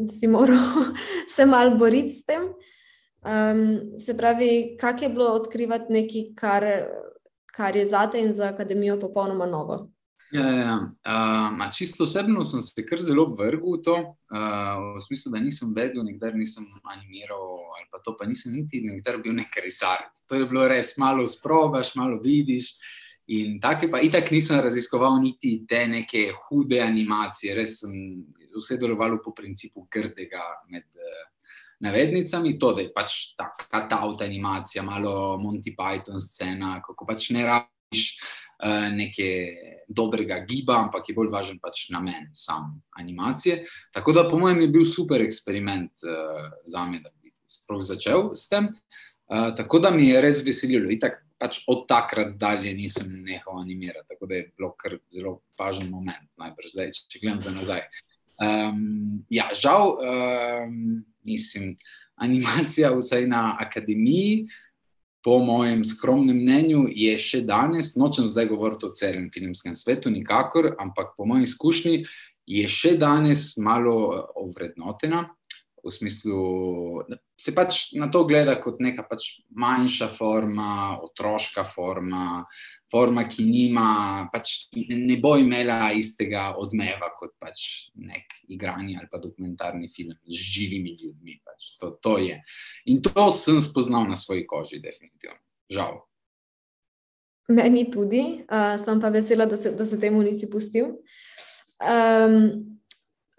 si 0.08 0.26
moral 0.26 0.84
se 1.36 1.46
malo 1.46 1.76
boriti 1.76 2.10
s 2.10 2.24
tem. 2.24 2.52
Um, 3.20 3.98
se 3.98 4.16
pravi, 4.16 4.76
kak 4.80 5.02
je 5.02 5.08
bilo 5.08 5.32
odkrivati 5.36 5.92
nekaj, 5.92 6.22
kar, 6.34 6.64
kar 7.56 7.76
je 7.76 7.86
za 7.86 8.06
te 8.10 8.20
in 8.20 8.34
za 8.34 8.48
akademijo 8.54 9.00
popolnoma 9.00 9.46
novo? 9.46 9.90
Ja, 10.30 10.46
ja. 10.50 10.58
ja. 10.58 10.76
Uh, 11.58 11.72
čisto 11.76 12.04
osebno 12.04 12.44
sem 12.44 12.62
se 12.62 12.86
kar 12.86 13.00
zelo 13.02 13.24
vrgel 13.34 13.74
v 13.74 13.82
to, 13.82 13.94
uh, 13.94 14.96
v 14.96 15.02
smislu, 15.02 15.32
da 15.34 15.42
nisem 15.42 15.74
vedel, 15.74 16.04
nikdar 16.06 16.34
nisem 16.38 16.66
animiral, 16.84 17.66
ali 17.76 17.86
pa 17.90 17.98
to 18.04 18.14
pa 18.18 18.26
nisem 18.26 18.54
niti 18.54 18.80
nikdar 18.80 19.18
bil 19.22 19.34
nekaj 19.34 19.62
risariti. 19.62 20.22
To 20.30 20.38
je 20.38 20.46
bilo 20.46 20.68
res 20.68 20.94
malo 20.98 21.26
sprobaš, 21.26 21.94
malo 21.98 22.20
vidiš. 22.22 22.76
In 23.30 23.60
tako 23.62 23.86
je 23.86 23.90
pa, 23.90 24.00
itak 24.02 24.30
nisem 24.30 24.60
raziskoval 24.60 25.20
niti 25.22 25.64
te 25.68 25.84
neke 25.86 26.30
hude 26.46 26.80
animacije, 26.82 27.54
res 27.54 27.80
sem 27.82 27.94
vse 28.56 28.78
delovalo 28.78 29.20
po 29.22 29.34
principu 29.34 29.86
grdega 29.90 30.42
med 30.70 30.86
navednicami, 31.80 32.58
to, 32.58 32.72
da 32.76 32.84
je 32.84 32.92
pač 32.94 33.16
ta 33.38 33.50
cut-out 33.56 34.22
animacija, 34.24 34.84
malo 34.84 35.38
Monty 35.40 35.74
Python 35.76 36.20
scena, 36.20 36.78
kako 36.84 37.06
pač 37.08 37.30
ne 37.36 37.46
rabiš 37.48 38.04
uh, 38.12 38.88
neke 38.94 39.28
dobrega 39.88 40.42
giba, 40.48 40.78
ampak 40.84 41.08
je 41.08 41.16
bolj 41.16 41.32
važen 41.32 41.58
pač 41.62 41.88
namen 41.94 42.28
sam 42.36 42.76
animacije. 43.00 43.64
Tako 43.96 44.12
da, 44.12 44.26
po 44.28 44.38
mojem, 44.38 44.60
je 44.66 44.74
bil 44.76 44.84
super 44.86 45.24
eksperiment 45.24 46.04
uh, 46.04 46.52
za 46.64 46.84
me, 46.86 47.00
da 47.00 47.10
bi 47.22 47.32
sploh 47.48 47.82
začel 47.82 48.30
s 48.36 48.48
tem. 48.52 48.70
Uh, 49.30 49.50
tako 49.56 49.80
da 49.82 49.90
mi 49.94 50.10
je 50.10 50.20
res 50.20 50.44
veselilo. 50.46 50.90
Itak, 50.92 51.22
pač 51.40 51.62
od 51.72 51.86
takrat 51.88 52.34
dalje 52.36 52.74
nisem 52.76 53.08
nehal 53.24 53.62
animirati, 53.62 54.10
tako 54.12 54.28
da 54.28 54.36
je 54.36 54.50
bilo 54.52 54.74
kar 54.76 54.98
zelo 55.08 55.38
važen 55.58 55.88
moment, 55.88 56.28
najbrž 56.36 56.74
zdaj, 56.74 56.92
če 57.08 57.22
gledam 57.22 57.40
za 57.40 57.54
nazaj. 57.56 57.86
Um, 58.40 59.24
ja, 59.28 59.50
žal, 59.52 59.98
um, 60.00 61.04
mislim, 61.24 61.76
animacija, 62.16 62.94
vsaj 62.96 63.26
na 63.26 63.56
akademiji, 63.60 64.48
po 65.24 65.38
mojem 65.38 65.84
skromnem 65.84 66.36
mnenju, 66.36 66.86
je 66.88 67.12
še 67.20 67.42
danes, 67.44 67.92
nočem 68.00 68.28
zdaj 68.32 68.48
govoriti 68.48 68.88
o 68.88 68.94
celem 68.96 69.28
filmskem 69.32 69.76
svetu, 69.76 70.10
nikakor, 70.10 70.72
ampak 70.80 71.12
po 71.16 71.28
mojem 71.28 71.44
izkušnji 71.44 72.04
je 72.48 72.68
še 72.68 72.96
danes 72.98 73.52
malo 73.60 73.96
eh, 74.14 74.24
ovrednotena. 74.40 75.26
V 75.84 75.90
smislu, 75.92 76.40
da 77.08 77.16
se 77.40 77.54
pač 77.56 77.92
na 77.96 78.10
to 78.12 78.24
gleda 78.28 78.58
kot 78.60 78.82
neka 78.84 79.06
pač 79.08 79.40
manjša 79.56 80.10
forma, 80.18 80.98
otroška 81.00 81.64
forma, 81.72 82.44
forma, 82.92 83.24
ki 83.30 83.46
nima, 83.46 83.86
pač 84.32 84.68
ne 84.76 85.16
bo 85.22 85.36
imela 85.40 85.92
istega 85.96 86.50
odmeva 86.60 87.12
kot 87.16 87.32
pač 87.40 87.88
nek 87.96 88.42
igrani 88.52 88.98
ali 88.98 89.08
pa 89.10 89.22
dokumentarni 89.22 89.88
film 89.94 90.12
z 90.26 90.36
živimi 90.36 90.96
ljudmi. 91.00 91.40
Pač. 91.44 91.72
To, 91.80 91.94
to 92.02 92.18
je. 92.20 92.36
In 92.92 93.00
to 93.04 93.30
sem 93.32 93.60
spoznal 93.64 94.08
na 94.08 94.18
svoji 94.18 94.46
koži, 94.46 94.82
definitivno. 94.84 95.40
Žal. 95.70 96.00
Meni 97.50 97.88
tudi, 97.90 98.44
uh, 98.46 98.76
sem 98.78 99.00
pa 99.02 99.10
vesela, 99.10 99.46
da 99.46 99.56
se, 99.56 99.72
da 99.74 99.86
se 99.86 99.98
temu 100.00 100.22
nisi 100.22 100.50
pustil. 100.50 101.00
Um, 101.80 102.79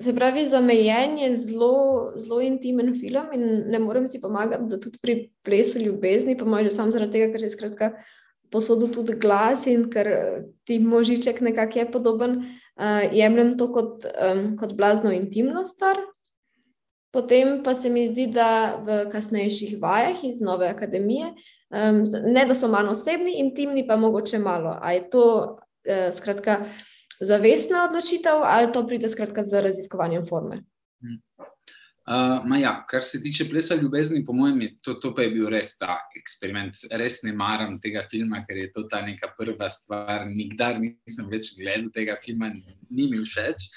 se 0.02 0.16
pravi, 0.16 0.48
zamejen 0.48 1.18
je 1.18 1.36
zelo, 1.36 2.14
zelo 2.16 2.42
intimen 2.42 2.94
film 3.00 3.34
in 3.34 3.44
ne 3.72 3.80
morem 3.80 4.08
si 4.08 4.22
pomagati, 4.22 4.70
da 4.70 4.80
tudi 4.80 5.00
pri 5.02 5.16
plesu 5.44 5.80
ljubezni, 5.80 6.38
pa 6.38 6.46
moj 6.46 6.64
že 6.70 6.72
sam 6.76 6.92
zaradi 6.92 7.20
tega, 7.20 7.32
ker 7.34 7.46
je 7.46 7.50
skratka 7.50 7.92
posodil 8.52 8.92
tudi 8.92 9.16
glas 9.16 9.66
in 9.72 9.88
ker 9.92 10.08
eh, 10.08 10.42
ti 10.68 10.80
možiček 10.80 11.42
nekako 11.42 11.80
je 11.80 11.92
podoben, 11.92 12.32
uh, 12.76 13.04
jemljem 13.16 13.56
to 13.58 13.70
kot, 13.72 14.06
um, 14.12 14.58
kot 14.60 14.74
blazno 14.76 15.12
intimno 15.12 15.66
stvar. 15.66 15.98
Potem 17.12 17.60
pa 17.64 17.74
se 17.74 17.90
mi 17.90 18.06
zdi, 18.08 18.28
da 18.32 18.80
v 18.84 19.06
kasnejših 19.12 19.78
vajah 19.82 20.24
iz 20.24 20.40
Nove 20.42 20.68
akademije, 20.68 21.34
um, 21.72 22.04
ne 22.28 22.46
da 22.48 22.56
so 22.56 22.68
manj 22.72 22.92
osebni, 22.92 23.40
intimni, 23.40 23.86
pa 23.88 23.96
mogoče 24.00 24.40
malo. 24.40 24.78
A 24.82 24.94
je 24.96 25.10
to 25.10 25.26
uh, 25.56 26.12
skratka 26.12 26.62
zavestna 27.22 27.86
odločitev 27.90 28.44
ali 28.44 28.72
to 28.74 28.86
pride 28.88 29.10
skratka 29.10 29.44
z 29.44 29.62
raziskovanjem 29.62 30.26
forme? 30.26 30.64
Uh, 32.12 32.60
ja, 32.60 32.74
kar 32.90 33.04
se 33.04 33.22
tiče 33.22 33.46
plesa 33.50 33.76
ljubezni, 33.76 34.26
po 34.26 34.34
mojem, 34.34 34.62
je 34.62 34.70
to, 34.82 34.94
to 34.94 35.14
pa 35.16 35.22
je 35.22 35.30
bil 35.32 35.50
res 35.54 35.78
ta 35.78 36.00
eksperiment. 36.18 36.76
Res 36.98 37.22
ne 37.24 37.34
maram 37.38 37.78
tega 37.80 38.02
filma, 38.10 38.42
ker 38.48 38.58
je 38.58 38.72
to 38.74 38.84
ta 38.90 39.04
neka 39.06 39.30
prva 39.38 39.70
stvar. 39.70 40.26
Nikdar 40.28 40.80
nisem 40.82 41.30
več 41.30 41.54
gledal 41.60 41.92
tega 41.94 42.18
filma, 42.26 42.50
ni 42.90 43.08
mi 43.08 43.22
všeč. 43.22 43.70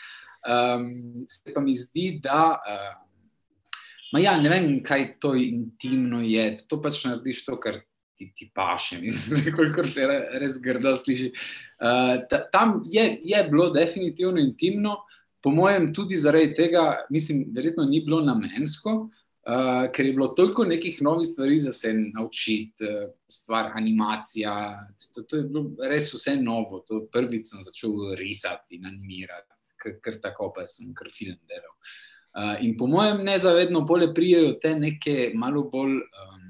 Um, 0.45 0.89
se 1.29 1.53
pa 1.53 1.61
mi 1.61 1.77
zdi, 1.77 2.15
da. 2.25 2.57
Uh, 2.65 4.23
ja, 4.25 4.39
ne 4.41 4.49
vem, 4.51 4.71
kaj 4.83 5.19
to 5.21 5.35
intimno 5.37 6.23
je. 6.25 6.49
To 6.73 6.81
pač 6.81 7.05
narediš 7.05 7.45
to, 7.45 7.61
kar 7.61 7.83
ti, 8.17 8.33
ti 8.37 8.51
paše, 8.55 9.01
koliko 9.57 9.85
se 9.85 10.07
res 10.41 10.61
grdo 10.63 10.97
sliši. 10.97 11.33
Uh, 11.81 12.23
ta, 12.31 12.45
tam 12.51 12.83
je, 12.87 13.21
je 13.25 13.43
bilo 13.51 13.71
definitivno 13.71 14.41
intimno 14.41 14.97
po 15.45 15.51
mojem, 15.51 15.93
tudi 15.95 16.17
zaradi 16.17 16.55
tega, 16.55 17.05
mislim, 17.11 17.45
verjetno 17.53 17.85
ni 17.85 18.01
bilo 18.01 18.23
namensko, 18.25 18.95
uh, 18.95 19.91
ker 19.93 20.07
je 20.07 20.13
bilo 20.17 20.31
toliko 20.33 20.65
nekih 20.65 21.03
novih 21.03 21.27
stvari 21.29 21.59
za 21.59 21.73
se 21.73 21.93
naučiti, 21.93 22.85
uh, 22.85 23.11
stvar 23.29 23.71
animacija. 23.75 24.55
To, 25.15 25.23
to 25.23 25.37
je 25.37 25.43
bilo 25.43 25.91
res 25.91 26.09
vse 26.15 26.39
novo. 26.41 26.81
To 26.89 27.03
prvič 27.13 27.51
sem 27.51 27.61
začel 27.67 28.15
risati 28.17 28.81
in 28.81 28.89
animirati, 28.89 29.77
ker 30.01 30.17
tako 30.23 30.49
pa 30.57 30.65
sem 30.67 30.95
kar 30.97 31.13
film 31.13 31.37
delal. 31.45 31.77
Uh, 32.35 32.57
in 32.65 32.79
po 32.79 32.89
mojem, 32.89 33.21
nezavedno 33.25 33.85
bolje 33.85 34.15
prijajo 34.15 34.57
te 34.63 34.73
neke 34.79 35.33
malo 35.37 35.69
bolj. 35.69 36.01
Um, 36.01 36.44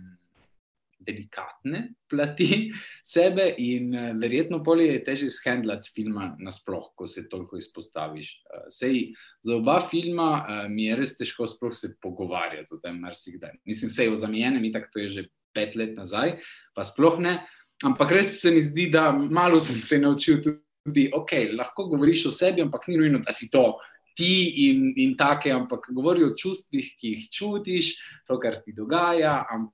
delikatne 1.07 1.85
plati 2.11 2.73
sebe, 3.15 3.49
in 3.59 3.95
uh, 3.95 4.11
verjetno 4.21 4.59
bolje 4.65 4.91
je 4.93 5.05
teže 5.05 5.31
shendlati 5.31 5.93
filma 5.95 6.33
nasploh, 6.39 6.91
ko 6.97 7.07
se 7.07 7.29
toliko 7.29 7.61
izpostaviš. 7.61 8.35
Uh, 8.49 8.67
sej 8.73 9.15
za 9.45 9.57
oba 9.57 9.81
filma 9.91 10.31
uh, 10.41 10.67
mi 10.73 10.89
je 10.89 10.99
res 10.99 11.17
težko 11.19 11.47
sploh 11.51 11.75
se 11.77 11.95
pogovarjati 12.03 12.75
o 12.75 12.83
tem, 12.83 12.99
marsikdaj. 13.01 13.59
Mislim, 13.65 13.93
sej 13.93 14.13
o 14.13 14.21
zamenjenem, 14.21 14.65
in 14.65 14.73
tako 14.75 15.05
je 15.05 15.09
že 15.09 15.27
pet 15.55 15.77
let 15.79 15.95
nazaj, 15.97 16.39
pa 16.75 16.85
sploh 16.85 17.21
ne. 17.23 17.39
Ampak 17.85 18.15
res 18.17 18.37
se 18.41 18.53
mi 18.55 18.63
zdi, 18.63 18.89
da 18.91 19.11
malo 19.13 19.61
sem 19.67 19.79
se 19.79 19.99
naučil 20.03 20.43
tudi, 20.43 20.61
da 20.85 21.19
okay, 21.21 21.49
lahko 21.57 21.89
govoriš 21.89 22.27
o 22.29 22.31
sebi, 22.35 22.63
ampak 22.63 22.89
ni 22.89 22.99
nujno, 23.01 23.23
da 23.25 23.33
si 23.33 23.51
to. 23.51 23.79
Ti 24.15 24.35
in, 24.69 24.93
in 25.01 25.17
take, 25.19 25.51
ampak 25.51 25.89
govori 25.91 26.23
o 26.23 26.35
čustvih, 26.39 26.93
ki 27.01 27.15
jih 27.15 27.31
čutiš, 27.35 27.95
to, 28.29 28.37
kar 28.39 28.61
ti 28.63 28.75
dogaja, 28.77 29.41
ampak 29.51 29.73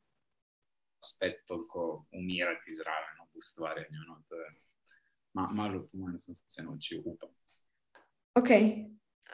spet 1.04 1.42
toliko 1.46 2.06
umirati 2.12 2.74
zraven 2.74 3.20
v 3.32 3.38
ustvarjanju. 3.38 4.00
No, 4.08 4.18
ma, 5.32 5.48
malo 5.52 5.86
po 5.92 5.98
manj 5.98 6.18
sem 6.18 6.34
se 6.34 6.62
naučil, 6.62 7.02
upam. 7.04 7.30
Ok. 8.34 8.50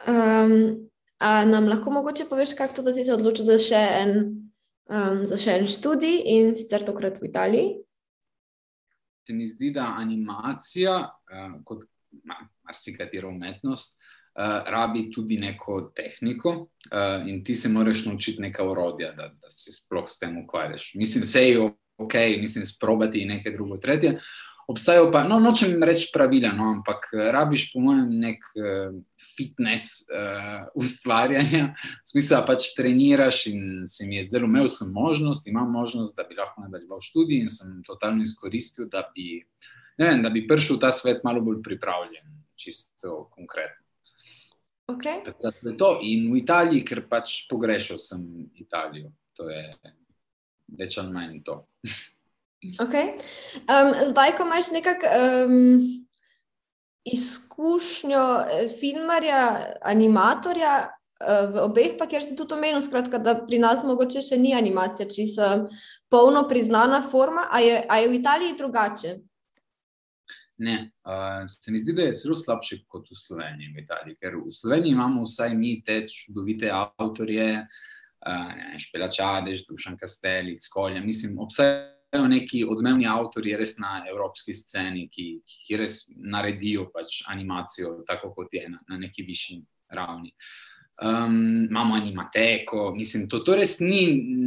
Um, 0.07 0.89
a 1.19 1.45
nam 1.45 1.69
lahko 1.69 1.91
mogoče 1.91 2.25
poveš, 2.29 2.53
kako 2.57 2.73
to, 2.73 2.81
da 2.81 2.93
si 2.93 3.03
se 3.03 3.13
odločil 3.13 3.45
za 3.45 3.57
še 3.61 3.81
en, 4.01 4.13
um, 4.89 5.25
za 5.25 5.37
še 5.37 5.59
en 5.59 5.67
študij 5.69 6.23
in 6.33 6.55
sicer 6.55 6.85
tokrat 6.85 7.21
v 7.21 7.29
Italiji? 7.29 7.75
Se 9.27 9.33
mi 9.33 9.47
zdi, 9.47 9.73
da 9.75 9.93
animacija, 9.99 10.99
uh, 11.03 11.57
kot 11.65 11.83
marsikatera 12.67 13.27
umetnost, 13.27 13.97
rabi 14.65 15.11
tudi 15.11 15.37
neko 15.37 15.91
tehniko 15.95 16.49
uh, 16.49 17.27
in 17.27 17.43
ti 17.43 17.55
se 17.55 17.69
moraš 17.69 18.05
naučiti 18.05 18.41
neka 18.41 18.63
urodja, 18.63 19.11
da, 19.11 19.31
da 19.41 19.49
se 19.49 19.71
sploh 19.71 20.05
s 20.07 20.19
tem 20.19 20.37
ukvarjaš. 20.43 20.91
Mislim, 20.95 21.23
da 21.33 21.39
je 21.39 21.71
ok, 21.97 22.13
mislim, 22.39 22.65
sprobati 22.65 23.25
nekaj 23.25 23.53
drugo, 23.53 23.77
tretje. 23.77 24.19
Obstajajo 24.67 25.11
pa, 25.11 25.23
no, 25.23 25.39
nočem 25.39 25.83
reči 25.83 26.09
pravila, 26.13 26.51
no, 26.51 26.65
ampak 26.75 27.07
rabiš, 27.31 27.69
po 27.73 27.79
mojem, 27.79 28.09
nek 28.19 28.43
uh, 28.59 28.97
fitness 29.37 30.03
uh, 30.11 30.67
ustvarjanja, 30.83 31.71
v 32.03 32.11
smislu, 32.11 32.35
da 32.35 32.43
pač 32.45 32.69
treniraš. 32.75 33.45
In 33.47 33.87
se 33.87 34.05
mi 34.05 34.19
je 34.19 34.27
zdelo, 34.27 34.45
imel 34.45 34.67
sem 34.67 34.91
možnost, 34.93 35.47
imam 35.47 35.71
možnost, 35.71 36.17
da 36.19 36.27
bi 36.27 36.37
lahko 36.37 36.67
nadaljeval 36.67 37.01
študij 37.01 37.41
in 37.47 37.49
sem 37.49 37.81
totalno 37.87 38.27
izkoristil, 38.27 38.91
da 38.91 39.07
bi, 39.15 39.41
vem, 39.97 40.21
da 40.21 40.29
bi 40.29 40.45
prišel 40.47 40.77
v 40.77 40.83
ta 40.85 40.91
svet 40.91 41.23
malo 41.23 41.41
bolj 41.41 41.63
pripravljen, 41.63 42.37
čisto 42.59 43.23
konkretno. 43.33 43.86
Okay. 44.87 45.19
To, 45.77 45.99
in 45.99 46.31
v 46.31 46.39
Italiji, 46.39 46.85
ker 46.87 47.03
pač 47.11 47.43
pogrešal 47.51 47.99
sem 47.99 48.21
Italijo, 48.55 49.11
to 49.35 49.49
je 49.51 49.63
več 50.79 50.95
ali 51.01 51.11
manj 51.11 51.41
to. 51.43 51.63
Okay. 52.81 53.13
Um, 53.69 53.93
zdaj, 54.09 54.31
ko 54.33 54.45
imaš 54.47 54.71
nekako 54.73 55.09
um, 55.13 55.83
izkušnjo 57.05 58.23
eh, 58.41 58.63
filmarja, 58.79 59.41
animatorja, 59.85 60.71
uh, 60.89 61.43
v 61.53 61.61
obeh, 61.61 61.93
pa 61.99 62.07
kjer 62.09 62.25
si 62.25 62.35
tudi 62.35 62.57
omenil, 62.57 62.81
skratka, 62.81 63.21
da 63.21 63.35
pri 63.37 63.61
nas 63.61 63.85
mogoče 63.85 64.25
še 64.25 64.41
ni 64.41 64.55
animacija, 64.57 65.05
če 65.05 65.27
se 65.29 65.51
polno 66.09 66.47
priznana 66.49 67.03
forma, 67.05 67.45
a 67.45 67.61
je, 67.61 67.77
a 67.85 68.01
je 68.01 68.09
v 68.09 68.17
Italiji 68.17 68.57
drugače? 68.57 69.13
Ne, 70.57 70.91
uh, 71.05 71.45
se 71.47 71.71
mi 71.71 71.79
zdi, 71.79 71.93
da 71.93 72.07
je 72.07 72.15
celo 72.17 72.35
slabše 72.35 72.79
kot 72.89 73.11
v 73.11 73.15
Sloveniji, 73.15 73.73
v 73.75 73.83
Italiji, 73.83 74.17
ker 74.17 74.39
v 74.39 74.53
Sloveniji 74.53 74.95
imamo 74.95 75.25
vsaj 75.27 75.53
mi 75.53 75.75
te 75.85 75.99
čudovite 76.09 76.71
avtorje, 76.73 77.61
uh, 77.61 78.79
Špelačadež, 78.81 79.67
Dušan 79.67 79.97
Kastelic, 79.97 80.65
Kolja. 80.73 81.03
Mislim, 81.03 81.37
obstajajo 81.39 82.25
neki 82.27 82.63
odmevni 82.65 83.05
avtori 83.05 83.53
res 83.57 83.77
na 83.77 84.01
evropski 84.09 84.55
sceni, 84.57 85.05
ki, 85.13 85.27
ki 85.45 85.77
res 85.77 85.99
naredijo 86.17 86.87
pač 86.93 87.21
animacijo 87.29 87.99
tako, 88.09 88.33
kot 88.33 88.57
je 88.57 88.65
na, 88.69 88.81
na 88.89 88.97
neki 88.97 89.27
višji 89.29 89.61
ravni. 89.93 90.33
Um, 91.01 91.67
imamo 91.69 91.95
animateko, 91.95 92.95
mislim, 92.95 93.27
to, 93.29 93.39
to 93.45 93.53
res 93.55 93.75
ni 93.79 93.99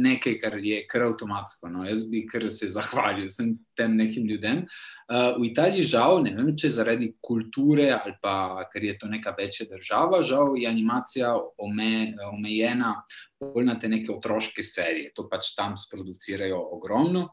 nekaj, 0.03 0.33
kar 0.41 0.57
je 0.59 0.81
kar 0.87 1.05
avtomatsko. 1.05 1.69
No. 1.71 1.85
Jaz 1.87 2.03
bi 2.11 2.25
kar 2.27 2.49
se 2.51 2.67
zahvalil 2.67 3.29
vsem 3.29 3.53
tem 3.77 3.93
nekim 3.95 4.25
ljudem. 4.27 4.65
Uh, 5.07 5.37
v 5.39 5.45
Italiji, 5.47 5.85
žal, 5.93 6.19
ne 6.25 6.33
vem, 6.35 6.49
če 6.59 6.73
zaradi 6.75 7.07
kulture 7.23 7.85
ali 7.95 8.17
pa 8.19 8.65
ker 8.73 8.83
je 8.83 8.97
to 8.99 9.07
neka 9.07 9.31
večja 9.37 9.69
država, 9.69 10.19
žal 10.27 10.57
je 10.59 10.67
animacija 10.67 11.31
ome, 11.57 12.17
omejena 12.33 12.97
bolj 13.39 13.69
na 13.69 13.77
te 13.79 13.87
neke 13.87 14.11
otroške 14.11 14.63
serije. 14.63 15.13
To 15.15 15.29
pač 15.31 15.53
tam 15.55 15.77
sproducirajo 15.79 16.59
ogromno. 16.75 17.29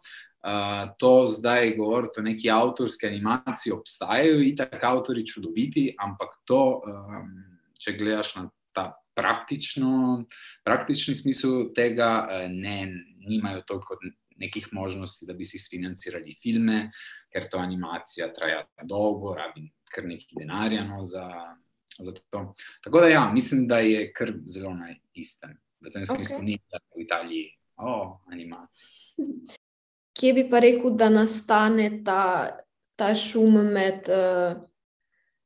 Uh, 0.47 0.95
to 1.03 1.27
zdaj 1.27 1.73
govoriti 1.75 2.23
o 2.23 2.23
neki 2.23 2.53
avtorski 2.55 3.11
animaciji, 3.11 3.75
obstajajo 3.75 4.39
in 4.47 4.55
tako 4.63 4.93
avtori 4.93 5.27
čudoviti, 5.27 5.89
ampak 5.99 6.39
to, 6.47 6.63
um, 6.87 7.35
če 7.83 7.99
gledaš 7.99 8.37
na 8.39 8.47
ta 8.71 8.93
praktično, 9.19 9.91
praktični 10.65 11.15
smisel 11.19 11.73
tega, 11.75 12.29
ne, 12.49 12.79
nimajo 13.27 13.65
toliko 13.67 13.99
nekih 14.39 14.69
možnosti, 14.73 15.27
da 15.27 15.35
bi 15.35 15.45
si 15.45 15.59
financirali 15.71 16.37
filme, 16.43 16.91
ker 17.33 17.49
to 17.51 17.59
animacija 17.59 18.31
traja 18.35 18.63
dolgo, 18.87 19.35
rabi 19.35 19.67
kar 19.91 20.07
nekaj 20.07 20.39
denarja 20.39 20.85
no, 20.85 21.03
za, 21.03 21.27
za 21.99 22.13
to. 22.31 22.55
Tako 22.85 23.01
da 23.01 23.09
ja, 23.09 23.31
mislim, 23.33 23.67
da 23.69 23.79
je 23.79 24.13
kar 24.13 24.33
zelo 24.47 24.75
na 24.75 24.95
istem 25.15 25.57
v 25.81 25.93
tem 25.95 26.07
smislu, 26.07 26.39
okay. 26.39 26.45
ni 26.45 26.59
da 26.71 26.79
v 26.97 27.03
Italiji, 27.03 27.51
o, 27.77 27.91
oh, 27.93 28.33
animacija. 28.33 28.89
Kje 30.19 30.33
bi 30.35 30.49
pa 30.51 30.59
rekel, 30.59 30.97
da 30.99 31.07
nastane 31.15 31.91
ta, 32.05 32.23
ta 32.99 33.13
šum 33.15 33.55
med, 33.75 34.09
uh, 34.11 34.59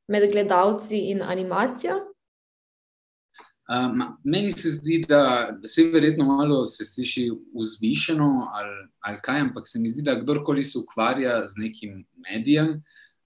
med 0.09 0.31
gledalci 0.33 1.11
in 1.12 1.21
animacijo? 1.23 1.99
Uh, 3.62 3.95
meni 4.25 4.52
se 4.52 4.71
zdi, 4.71 5.04
da, 5.09 5.52
da 5.54 5.69
se 5.69 5.85
verjetno 5.92 6.25
malo 6.25 6.64
se 6.64 6.85
sliši 6.85 7.28
vzvišeno 7.54 8.49
ali, 8.52 8.88
ali 9.00 9.19
kaj, 9.23 9.40
ampak 9.40 9.69
se 9.69 9.78
mi 9.78 9.88
zdi, 9.88 10.02
da 10.02 10.19
kdorkoli 10.21 10.64
se 10.64 10.78
ukvarja 10.78 11.47
z 11.47 11.62
nekim 11.62 12.04
medijem, 12.31 12.83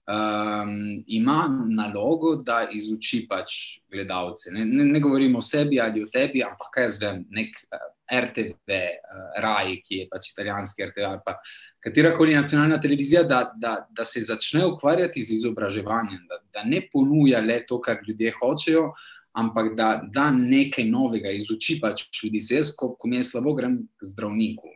um, 0.07 1.03
ima 1.07 1.65
nalogo, 1.69 2.35
da 2.35 2.67
izuči 2.71 3.25
pač 3.29 3.53
gledalce. 3.91 4.51
Ne, 4.51 4.65
ne, 4.65 4.85
ne 4.85 4.99
govorim 4.99 5.35
o 5.35 5.41
sebi 5.41 5.81
ali 5.81 6.03
o 6.03 6.09
tebi, 6.13 6.43
ampak 6.43 6.71
kaj 6.73 6.87
jaz 6.87 7.01
vem, 7.01 7.23
nek 7.29 7.59
uh, 7.67 7.79
eh, 8.07 8.21
RTV, 8.23 8.69
uh, 8.69 8.77
eh, 8.77 9.41
RAI, 9.43 9.75
ki 9.83 10.01
je 10.01 10.07
pač 10.11 10.31
italijanski 10.31 10.85
RTV 10.91 11.09
ali 11.09 11.21
pa 11.25 11.35
katerakoli 11.83 12.35
nacionalna 12.35 12.79
televizija, 12.81 13.23
da, 13.23 13.43
da, 13.55 13.77
da 13.89 14.05
se 14.05 14.23
začne 14.23 14.65
ukvarjati 14.65 15.23
z 15.23 15.41
izobraževanjem, 15.41 16.23
da, 16.29 16.41
da 16.53 16.63
ne 16.67 16.81
ponuja 16.93 17.41
le 17.43 17.61
to, 17.67 17.81
kar 17.81 17.99
ljudje 18.07 18.33
hočejo. 18.39 18.91
Ampak 19.37 19.75
da, 19.77 19.89
da 20.13 20.31
nekaj 20.33 20.85
novega 20.89 21.29
izuči 21.29 21.77
pač 21.81 22.07
ljudi. 22.23 22.41
Jaz, 22.41 22.71
ko, 22.75 22.95
ko 22.97 23.09
mi 23.09 23.19
je 23.19 23.27
slabo, 23.27 23.53
grem 23.53 23.83
k 23.99 24.09
zdravniku, 24.09 24.71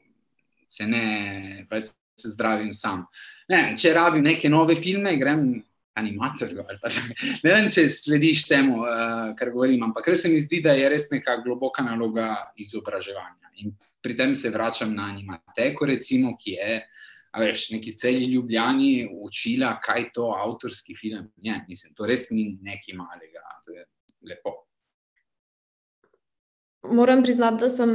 se 0.70 0.86
ne, 0.88 1.66
pač 1.70 1.90
se 2.20 2.30
zdravim 2.36 2.74
sam. 2.74 3.08
Ne, 3.50 3.74
če 3.80 3.94
rabim 3.98 4.24
neke 4.24 4.50
nove 4.50 4.78
filme, 4.78 5.16
grem 5.20 5.64
animatorju. 5.98 6.64
Ne 7.44 7.52
vem, 7.52 7.70
če 7.74 7.88
slediš 7.92 8.46
temu, 8.48 8.84
uh, 8.86 9.32
kar 9.38 9.52
govorim, 9.52 9.84
ampak 9.90 10.12
res 10.14 10.24
se 10.24 10.32
mi 10.32 10.40
zdi, 10.44 10.62
da 10.64 10.76
je 10.78 10.90
res 10.94 11.10
neka 11.12 11.40
globoka 11.44 11.84
naloga 11.84 12.30
izobraževanja. 12.62 13.52
In 13.64 13.74
pri 14.02 14.16
tem 14.18 14.36
se 14.38 14.50
vračam 14.54 14.94
na 14.96 15.10
animateko, 15.12 15.90
recimo, 15.90 16.36
ki 16.40 16.58
je. 16.58 16.82
A 17.32 17.40
veš, 17.40 17.70
neki 17.72 17.94
celi 17.96 18.26
ljubljeni 18.28 19.08
učila, 19.24 19.78
kaj 19.84 20.02
je 20.02 20.08
to 20.18 20.32
avtorski 20.36 20.96
film. 21.00 21.30
Ne, 21.44 21.62
mislim, 21.68 21.94
to 21.96 22.08
res 22.08 22.26
ni 22.32 22.58
nekaj 22.60 22.98
malega, 22.98 23.40
je 23.40 23.61
lepo. 24.22 24.62
Moram 26.84 27.24
priznati, 27.24 27.62
da 27.62 27.70
sem 27.70 27.92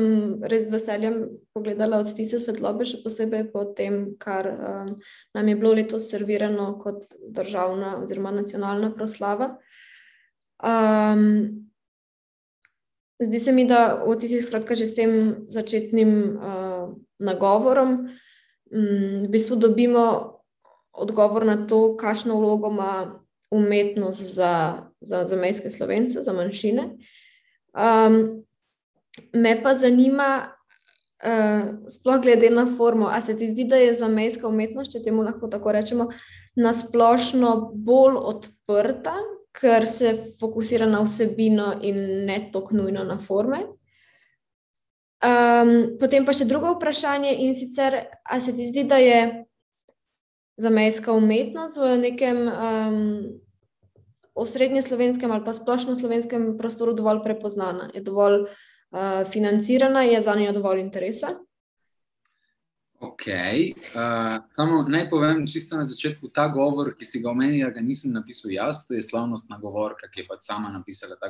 res 0.47 0.69
z 0.69 0.73
veseljem 0.77 1.17
pogledala 1.55 1.99
odtise 1.99 2.39
svetlobe, 2.39 2.87
še 2.87 3.01
posebej 3.03 3.49
po 3.51 3.65
tem, 3.75 4.15
kar 4.23 4.47
um, 4.47 4.93
nam 5.35 5.49
je 5.51 5.57
bilo 5.59 5.73
letos 5.75 6.07
servirano 6.07 6.69
kot 6.79 7.03
državna 7.35 7.97
oziroma 8.05 8.31
nacionalna 8.31 8.93
proslava. 8.95 9.57
Um, 10.63 11.67
zdi 13.19 13.43
se 13.43 13.53
mi, 13.53 13.67
da 13.67 13.99
v 14.05 14.15
odtisih, 14.15 14.47
skratka, 14.47 14.79
že 14.79 14.87
s 14.87 14.95
tem 14.95 15.13
začetnim 15.51 16.15
uh, 16.39 16.95
nagovorom, 17.19 18.07
um, 18.07 19.27
v 19.27 19.29
bistvu 19.35 19.59
dobimo 19.67 20.07
odgovor 20.95 21.45
na 21.45 21.67
to, 21.67 21.97
kakšno 21.99 22.39
vlogo 22.39 22.71
ima 22.71 23.26
umetnost 23.51 24.35
za, 24.35 24.83
za, 25.01 25.25
za 25.27 25.37
mejske 25.37 25.71
slovence, 25.71 26.23
za 26.23 26.33
manjšine. 26.33 26.91
Um, 27.77 28.47
Me 29.33 29.63
pa 29.63 29.75
zanima, 29.75 30.49
uh, 31.25 31.89
sploh 31.89 32.21
glede 32.23 32.51
na 32.51 32.67
formo, 32.77 33.07
ali 33.07 33.23
se 33.23 33.37
ti 33.37 33.49
zdi, 33.49 33.65
da 33.65 33.77
je 33.77 33.95
za 33.95 34.09
mejska 34.09 34.49
umetnost, 34.49 34.93
če 34.93 35.03
temu 35.03 35.23
lahko 35.23 35.49
tako 35.49 35.73
rečemo, 35.73 36.11
nasplošno 36.57 37.55
bolj 37.75 38.19
odprta, 38.21 39.15
ker 39.57 39.89
se 39.89 40.13
fokusira 40.41 40.87
na 40.87 41.01
vsebino 41.05 41.73
in 41.83 42.27
ne 42.29 42.39
tako 42.53 42.77
nujno 42.77 43.05
na 43.05 43.19
forme. 43.19 43.63
Um, 45.25 45.97
potem 46.01 46.27
pa 46.29 46.35
še 46.37 46.45
drugo 46.45 46.75
vprašanje, 46.75 47.33
in 47.47 47.57
sicer, 47.57 47.97
ali 48.25 48.45
se 48.45 48.53
ti 48.53 48.67
zdi, 48.69 48.85
da 48.85 49.01
je 49.01 49.21
za 50.57 50.71
mejska 50.71 51.13
umetnost 51.13 51.77
v 51.77 51.97
nekem 52.01 52.49
um, 52.49 53.01
osrednje 54.35 54.83
slovenskem 54.83 55.31
ali 55.31 55.45
pa 55.45 55.53
splošno 55.53 55.97
slovenskem 55.97 56.57
prostoru 56.59 56.95
dovolj 56.95 57.23
prepoznana, 57.25 57.91
je 57.95 58.01
dovolj 58.01 58.43
uh, 58.43 58.57
uh, 58.91 59.31
financirana, 59.33 60.03
je 60.03 60.21
za 60.21 60.35
njo 60.35 60.53
dovolj 60.53 60.81
interesa? 60.81 61.27
Ok, 63.01 63.23
uh, 63.27 64.45
samo 64.49 64.83
naj 64.89 65.11
povem 65.11 65.47
čisto 65.47 65.77
na 65.77 65.85
začetku, 65.85 66.29
ta 66.29 66.49
govor, 66.49 66.95
ki 66.97 67.05
si 67.05 67.21
ga 67.23 67.31
omenila, 67.31 67.71
ga 67.71 67.81
nisem 67.81 68.13
napisal 68.13 68.51
jaz, 68.51 68.87
to 68.89 68.95
je 68.95 69.03
slavnostna 69.03 69.59
govorka, 69.61 70.09
ki 70.09 70.21
je 70.23 70.27
pač 70.31 70.47
sama 70.49 70.73
napisala 70.73 71.19
ta 71.21 71.29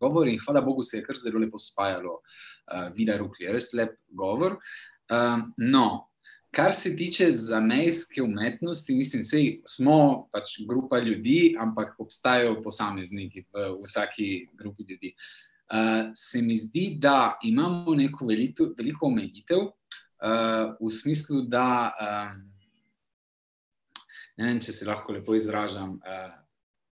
govor 0.00 0.28
in 0.28 0.38
hvala 0.44 0.60
Bogu 0.60 0.84
se 0.84 0.98
je 0.98 1.06
kar 1.06 1.16
zelo 1.16 1.40
lepo 1.40 1.58
spajalo, 1.58 2.20
uh, 2.20 2.90
vida 2.94 3.16
rukli, 3.16 3.48
res 3.52 3.72
lep 3.72 3.96
govor. 4.08 4.58
Um, 5.08 5.54
no, 5.56 6.10
kar 6.50 6.72
se 6.74 6.96
tiče 6.96 7.32
zamejske 7.32 8.22
umetnosti, 8.22 8.94
mislim, 8.94 9.22
da 9.22 9.68
smo 9.68 10.28
pač 10.32 10.58
grupa 10.68 10.98
ljudi, 10.98 11.56
ampak 11.60 11.94
obstajajo 11.98 12.62
posamezniki 12.62 13.40
v 13.40 13.68
vsaki 13.84 14.48
grupi 14.52 14.82
ljudi. 14.88 15.14
Uh, 15.68 16.10
se 16.14 16.42
mi 16.42 16.56
zdi, 16.56 16.96
da 17.00 17.38
imamo 17.42 17.94
neko 17.94 18.26
velito, 18.26 18.72
veliko 18.78 19.06
omejitev 19.06 19.58
uh, 19.58 20.76
v 20.80 20.90
smislu, 20.90 21.42
da 21.42 21.92
um, 21.92 22.38
ne 24.36 24.46
vem, 24.46 24.60
če 24.60 24.72
se 24.72 24.88
lahko 24.88 25.12
lepo 25.12 25.34
izražam. 25.34 25.98
Uh, 26.00 26.32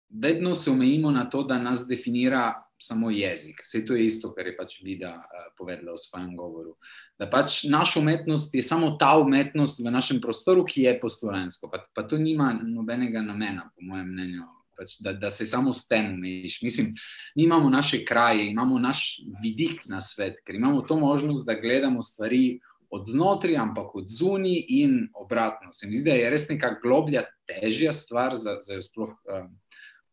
vedno 0.10 0.56
se 0.56 0.72
omejimo 0.72 1.12
na 1.12 1.30
to, 1.30 1.44
da 1.44 1.58
nas 1.58 1.86
definira 1.88 2.62
samo 2.88 3.12
jezik. 3.12 3.62
Vse 3.63 3.86
to 3.86 3.96
je 3.96 4.06
isto, 4.06 4.34
kar 4.36 4.48
je 4.48 4.56
pač 4.58 4.80
Vida 4.84 5.15
uh, 5.17 5.52
povedala 5.58 5.96
v 5.96 6.04
svojem 6.04 6.36
govoru. 6.38 6.76
Da 7.19 7.30
pač 7.30 7.63
naša 7.69 8.00
umetnost 8.00 8.56
je 8.56 8.63
samo 8.63 8.96
ta 9.00 9.15
umetnost 9.17 9.80
v 9.80 9.91
našem 9.91 10.22
prostoru, 10.22 10.65
ki 10.65 10.88
je 10.88 10.98
po 11.00 11.10
slovensko. 11.10 11.72
Pa, 11.72 11.86
pa 11.96 12.04
to 12.04 12.17
nima 12.17 12.54
nobenega 12.63 13.22
namena, 13.22 13.69
po 13.76 13.88
mojem 13.88 14.12
mnenju 14.12 14.50
pač, 14.78 14.98
da, 15.00 15.13
da 15.13 15.30
se 15.32 15.46
samo 15.46 15.74
s 15.74 15.88
tem 15.88 16.13
umejiš. 16.13 16.62
Mislim, 16.62 16.93
mi 17.36 17.43
imamo 17.43 17.69
naše 17.69 18.04
kraje, 18.06 18.50
imamo 18.50 18.80
naš 18.80 19.22
vidik 19.43 19.86
na 19.86 20.02
svet, 20.02 20.41
ker 20.46 20.56
imamo 20.56 20.82
to 20.82 20.98
možnost, 21.00 21.46
da 21.46 21.54
gledamo 21.54 22.02
stvari 22.02 22.60
od 22.93 23.08
znotraj, 23.10 23.58
ampak 23.58 23.96
od 23.96 24.10
zunaj 24.10 24.65
in 24.67 25.08
obratno. 25.13 25.74
Se 25.74 25.88
mi 25.88 25.98
zdi, 25.98 26.10
da 26.10 26.17
je 26.17 26.30
res 26.30 26.50
neka 26.50 26.76
globlja, 26.84 27.24
težja 27.50 27.93
stvar 27.93 28.38
za, 28.38 28.60
za 28.62 28.78
jo 28.78 28.84
sploh 28.86 29.15
um, 29.26 29.48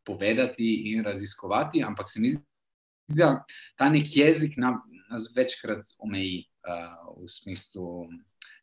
povedati 0.04 0.70
in 0.92 1.04
raziskovati, 1.04 1.85
ampak 1.85 2.09
se 2.09 2.20
mi 2.20 2.33
zdi, 2.33 2.44
da 3.16 3.44
ta 3.77 3.90
nek 3.90 4.09
jezik 4.16 4.57
nam, 4.57 4.81
nas 5.11 5.31
večkrat 5.37 5.87
omeji 5.99 6.44
uh, 6.66 7.14
v 7.18 7.29
smislu. 7.29 8.09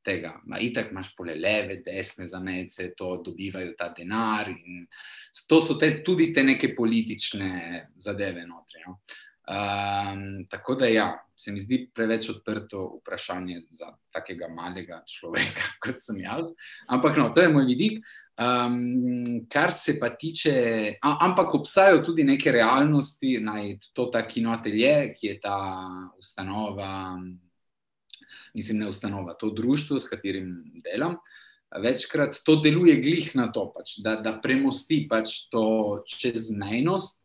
tega. 0.08 0.38
Ma 0.48 0.56
itak 0.64 0.92
imaš 0.92 1.10
pole 1.18 1.36
leve, 1.36 1.82
desne 1.84 2.28
zamece, 2.32 2.94
to 2.96 3.18
dobivajo 3.26 3.74
ta 3.78 3.90
denar. 3.92 4.48
To 5.52 5.60
so 5.60 5.76
te, 5.76 5.90
tudi 6.04 6.30
te 6.34 6.46
neke 6.48 6.70
politične 6.76 7.50
zadeve 8.00 8.46
notri. 8.48 8.86
No? 8.86 9.02
Um, 9.48 10.46
tako 10.52 10.76
da, 10.76 10.88
ja, 10.92 11.26
se 11.36 11.52
mi 11.52 11.60
zdi 11.60 11.86
preveč 11.96 12.30
odprto 12.30 12.86
vprašanje 12.98 13.62
za 13.72 13.94
takega 14.12 14.50
malega 14.52 15.02
človeka, 15.08 15.70
kot 15.84 16.02
sem 16.04 16.20
jaz. 16.24 16.52
Ampak, 16.88 17.18
no, 17.18 17.30
to 17.36 17.44
je 17.44 17.52
moj 17.52 17.68
vidik. 17.70 18.02
Um, 18.38 19.47
kar 19.50 19.71
se 19.73 19.95
pa 20.00 20.12
tiče, 20.13 20.52
a, 21.02 21.17
ampak 21.26 21.56
obstajajo 21.58 22.04
tudi 22.06 22.23
neke 22.23 22.52
realnosti, 22.54 23.39
naj 23.41 23.71
to 23.97 24.06
ta 24.13 24.21
kinoatelje, 24.28 25.15
ki 25.17 25.28
je 25.28 25.39
ta 25.41 25.58
ustanova, 26.19 27.17
mislim, 28.54 28.84
ne 28.84 28.91
ustanova, 28.93 29.34
to 29.34 29.50
društvo, 29.50 29.97
s 30.00 30.06
katerim 30.10 30.54
delam. 30.86 31.17
Večkrat 31.82 32.38
to 32.45 32.60
deluje 32.62 33.00
glih 33.02 33.34
na 33.36 33.50
to, 33.52 33.71
pač, 33.73 33.97
da, 34.06 34.19
da 34.21 34.38
premosti 34.43 35.08
pač 35.10 35.47
to 35.50 36.04
čezmejnost 36.06 37.23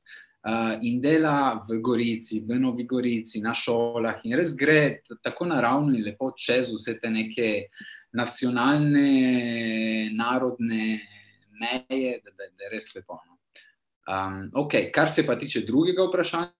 uh, 0.48 0.80
in 0.80 0.96
dela 1.04 1.60
v 1.68 1.76
Gorici, 1.84 2.40
v 2.40 2.56
Novi 2.56 2.88
Gorici, 2.88 3.44
na 3.44 3.52
šolah. 3.52 4.24
In 4.24 4.40
res 4.40 4.56
gre 4.56 5.02
tako 5.20 5.44
naravno 5.52 5.92
in 5.92 6.08
lepo 6.08 6.32
čez 6.32 6.72
vse 6.72 6.96
te 7.04 7.12
neke 7.12 7.68
nacionalne, 8.12 10.10
narodne 10.16 11.00
meje, 11.60 12.20
da, 12.24 12.30
da, 12.30 12.48
da 12.56 12.64
je 12.64 12.70
res 12.72 12.94
lepo. 12.94 13.18
No. 13.26 13.38
Um, 14.08 14.50
okay, 14.64 14.90
kar 14.94 15.10
se 15.10 15.26
pa 15.26 15.38
tiče 15.38 15.64
drugega 15.66 16.06
vprašanja. 16.08 16.52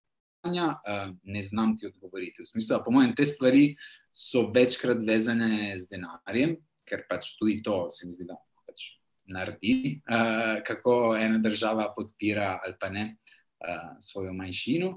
Uh, 0.43 1.15
ne 1.23 1.43
znam 1.43 1.77
ti 1.79 1.87
odgovoriti. 1.87 2.43
V 2.43 2.47
smislu, 2.47 2.81
po 2.85 2.91
mojem, 2.91 3.15
te 3.15 3.25
stvari 3.25 3.77
so 4.13 4.49
večkrat 4.55 5.03
vezane 5.07 5.77
z 5.79 5.87
denarjem, 5.91 6.57
ker 6.89 7.05
pač 7.09 7.37
tudi 7.39 7.61
to 7.63 7.87
se 7.95 8.09
mi 8.09 8.17
zdi, 8.17 8.27
da 8.27 8.39
pač 8.67 8.89
naredi, 9.31 10.01
uh, 10.03 10.59
kako 10.67 11.15
ena 11.15 11.39
država 11.39 11.93
podpira 11.97 12.57
ali 12.65 12.75
pa 12.81 12.91
ne 12.91 13.05
uh, 13.15 13.93
svojo 14.01 14.35
manjšino. 14.35 14.97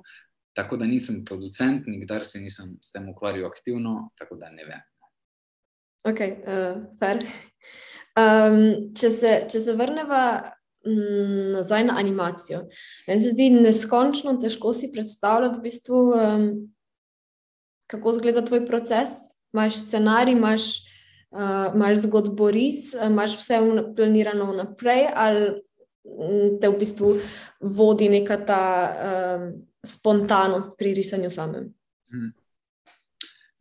Tako 0.56 0.78
da 0.78 0.88
nisem 0.88 1.26
producent, 1.26 1.86
nikdar 1.88 2.26
se 2.26 2.40
nisem 2.40 2.78
s 2.82 2.92
tem 2.92 3.10
ukvarjal 3.12 3.46
aktivno, 3.50 4.10
tako 4.18 4.40
da 4.40 4.50
ne 4.50 4.66
vem. 4.66 4.82
Ok, 6.06 6.22
uh, 6.22 6.84
fair. 7.00 7.24
Um, 8.16 8.60
če, 8.96 9.10
se, 9.12 9.32
če 9.52 9.60
se 9.60 9.74
vrnemo 9.76 10.20
mm, 10.86 11.48
nazaj 11.56 11.88
na 11.90 11.98
animacijo, 12.00 12.62
meni 13.10 13.24
se 13.24 13.34
zdi 13.34 13.50
neskončno 13.56 14.38
težko 14.44 14.72
si 14.78 14.92
predstavljati, 14.94 15.58
v 15.58 15.66
bistvu, 15.66 16.02
um, 16.14 16.46
kako 17.92 18.14
izgleda 18.16 18.46
tvoj 18.46 18.64
proces. 18.70 19.18
Imáš 19.56 19.82
scenarij, 19.88 20.36
imaš, 20.36 20.70
uh, 21.34 21.74
imaš 21.74 22.06
zgodboris, 22.06 22.94
imaš 23.08 23.40
vse 23.40 23.60
planirano 23.98 24.52
vnaprej, 24.52 25.08
ali 25.10 25.50
te 26.62 26.70
v 26.70 26.80
bistvu 26.80 27.16
vodi 27.60 28.12
neka 28.14 28.38
ta 28.46 28.64
um, 28.94 29.52
spontanost 29.82 30.78
pri 30.78 30.94
risanju 31.02 31.34
samem. 31.34 31.72
Hmm. 32.14 32.34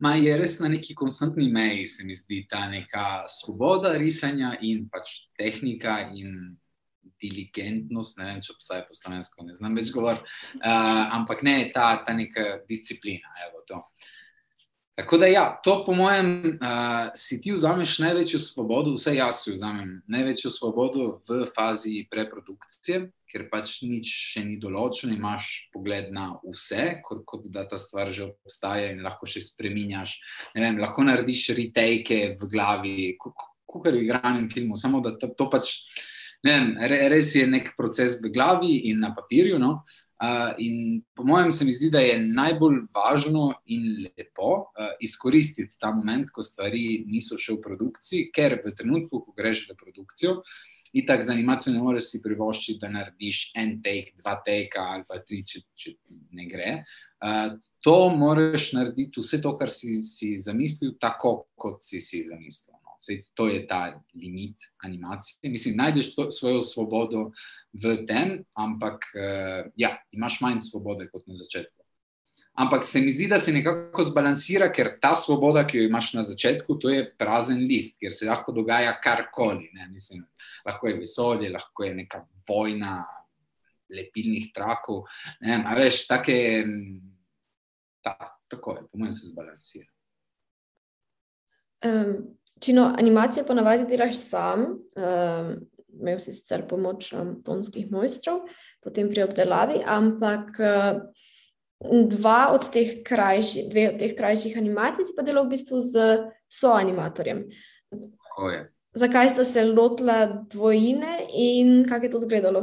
Ma 0.03 0.15
je 0.19 0.37
res 0.37 0.59
na 0.59 0.67
neki 0.67 0.95
konstantni 0.95 1.47
meji, 1.51 1.85
se 1.87 2.03
mi 2.03 2.15
zdi 2.15 2.41
ta 2.51 2.65
neka 2.67 3.25
svoboda 3.31 3.93
risanja 3.97 4.57
in 4.61 4.89
pač 4.91 5.29
tehnika 5.39 6.01
in 6.11 6.57
diligentnost. 7.21 8.19
Ne 8.19 8.27
vem, 8.27 8.41
če 8.43 8.53
obstaja 8.55 8.83
po 8.87 8.97
slovensko, 8.97 9.45
ne 9.47 9.55
znam 9.55 9.77
več 9.77 9.93
govoriti, 9.95 10.27
uh, 10.59 11.15
ampak 11.15 11.45
ne 11.47 11.57
ta, 11.75 11.93
ta 12.03 12.15
neka 12.17 12.65
disciplina. 12.69 13.31
Evo, 13.47 13.63
Tako 14.95 15.17
da, 15.17 15.27
ja, 15.27 15.59
to 15.63 15.81
po 15.85 15.91
mojem, 15.93 16.27
uh, 16.55 17.09
si 17.19 17.41
ti 17.43 17.51
vzameš 17.51 17.97
največjo 17.99 18.39
svobodo, 18.39 18.93
vse 18.95 19.15
jaz 19.17 19.41
si 19.43 19.51
vzamem 19.51 19.97
največjo 20.07 20.51
svobodo 20.51 21.07
v 21.27 21.43
fazi 21.55 22.05
preprodukcije, 22.11 23.01
ker 23.35 23.49
pač 23.51 23.81
nič 23.83 24.07
še 24.31 24.45
ni 24.47 24.55
določeno, 24.55 25.11
imaš 25.11 25.67
pogled 25.75 26.07
na 26.15 26.29
vse, 26.47 27.01
kot, 27.03 27.25
kot 27.27 27.49
da 27.51 27.65
ta 27.67 27.75
stvar 27.75 28.13
že 28.15 28.29
obstaja 28.29 28.93
in 28.95 29.03
lahko 29.03 29.27
še 29.27 29.43
spremenjaš. 29.43 30.15
Lahko 30.79 31.03
narediš 31.03 31.49
retake 31.59 32.37
v 32.39 32.47
glavi, 32.47 32.95
kot 33.19 33.35
v 33.75 34.05
igranem 34.05 34.47
filmu, 34.47 34.79
samo 34.79 35.03
da 35.03 35.17
to, 35.19 35.33
to 35.35 35.49
pač. 35.51 35.75
Vem, 36.45 36.75
res 36.79 37.33
je 37.35 37.43
nek 37.49 37.73
proces 37.75 38.21
v 38.23 38.31
glavi 38.31 38.85
in 38.87 39.01
na 39.03 39.11
papirju. 39.11 39.59
No? 39.59 39.81
Uh, 40.15 40.55
in 40.63 41.01
po 41.11 41.25
mojem, 41.27 41.51
se 41.51 41.65
mi 41.65 41.73
zdi, 41.75 41.89
da 41.91 41.99
je 41.99 42.15
najbolj 42.23 42.85
važno 42.95 43.49
in 43.67 44.05
lepo 44.05 44.51
uh, 44.63 44.93
izkoristiti 45.03 45.75
ta 45.75 45.91
moment, 45.91 46.29
ko 46.31 46.45
stvari 46.45 47.03
niso 47.03 47.35
še 47.35 47.57
v 47.57 47.63
produkciji, 47.65 48.29
ker 48.31 48.61
v 48.63 48.71
trenutku, 48.77 49.25
ko 49.25 49.35
greš 49.35 49.65
v 49.67 49.75
produkcijo, 49.75 50.37
in 50.39 50.74
tako 51.05 51.27
za 51.27 51.33
animacijo 51.33 51.73
ne 51.73 51.81
moreš 51.83 52.11
si 52.11 52.21
privoščiti, 52.23 52.79
da 52.79 52.91
narediš 52.93 53.39
en 53.59 53.73
take, 53.83 54.13
dva 54.21 54.37
take 54.45 54.79
ali 54.79 55.03
pa 55.07 55.19
tri, 55.19 55.41
če, 55.43 55.65
če 55.75 55.95
ne 56.37 56.47
gre. 56.47 56.69
Uh, 57.25 57.57
to 57.83 57.97
moraš 58.15 58.71
narediti, 58.77 59.19
vse 59.19 59.41
to, 59.43 59.51
kar 59.59 59.73
si, 59.73 59.97
si 60.05 60.35
zamislil, 60.39 60.93
tako 61.01 61.49
kot 61.59 61.83
si 61.83 61.99
si 62.03 62.23
zamislil. 62.27 62.77
No. 62.79 62.95
Sej, 63.01 63.23
to 63.35 63.49
je 63.51 63.65
ta 63.67 63.81
limit 64.15 64.69
animacije. 64.87 65.51
Mislim, 65.51 65.75
najdeš 65.81 66.13
to, 66.15 66.29
svojo 66.31 66.61
svobodo 66.63 67.29
v 67.73 67.97
tem, 68.07 68.37
ampak 68.55 69.09
uh, 69.17 69.67
ja, 69.75 69.97
imaš 70.15 70.39
manj 70.45 70.63
svobode 70.69 71.09
kot 71.11 71.27
na 71.27 71.35
začetku. 71.39 71.74
Ampak 72.55 72.85
se 72.87 73.01
mi 73.01 73.11
zdi, 73.11 73.27
da 73.27 73.39
se 73.39 73.51
nekako 73.51 74.03
zbalansira, 74.03 74.69
ker 74.71 74.93
ta 75.01 75.11
svoboda, 75.19 75.65
ki 75.67 75.77
jo 75.77 75.87
imaš 75.89 76.13
na 76.15 76.23
začetku, 76.23 76.77
to 76.79 76.89
je 76.89 77.03
prazen 77.19 77.65
list, 77.67 77.99
kjer 77.99 78.15
se 78.15 78.29
lahko 78.29 78.53
dogaja 78.55 78.93
karkoli. 79.03 79.67
Mislim, 79.91 80.23
lahko 80.65 80.87
je 80.87 80.99
vesolje, 81.01 81.51
lahko 81.51 81.83
je 81.83 81.95
neka 81.95 82.23
vojna 82.47 83.01
lepilnih 83.91 84.53
trakov. 84.55 85.03
Ne, 85.41 85.59
a 85.67 85.75
veš, 85.75 86.05
take, 86.07 86.37
ta, 88.03 88.15
tako 88.47 88.77
je, 88.77 88.87
po 88.87 89.03
mojem, 89.03 89.13
se 89.13 89.33
zbalansira. 89.33 89.91
Um, 91.85 92.15
čino, 92.63 92.87
animacije 92.97 93.45
ponavadi 93.45 93.85
delaš 93.89 94.15
sam. 94.15 94.65
Um, 94.95 95.55
imel 95.99 96.19
si 96.19 96.31
sicer 96.31 96.65
pomoč 96.67 97.11
um, 97.13 97.35
tonskih 97.43 97.91
mojstrov, 97.91 98.45
potem 98.83 99.11
pri 99.11 99.23
obdelavi, 99.27 99.83
ampak 99.87 100.59
uh, 100.59 101.03
dva 101.83 102.51
od 102.55 102.69
teh 102.71 103.03
krajših, 103.03 103.69
dve 103.69 103.89
od 103.93 103.99
teh 103.99 104.15
krajših 104.15 104.57
animacij 104.57 105.05
si 105.05 105.15
pa 105.17 105.23
delal 105.23 105.45
v 105.45 105.55
bistvu 105.55 105.81
z 105.81 106.23
soanimatorjem. 106.47 107.45
Zakaj 108.95 109.29
ste 109.35 109.43
se 109.43 109.65
lotili 109.67 110.47
dvojine 110.51 111.27
in 111.33 111.83
kako 111.89 112.05
je 112.05 112.11
to 112.11 112.17
izgledalo? 112.23 112.61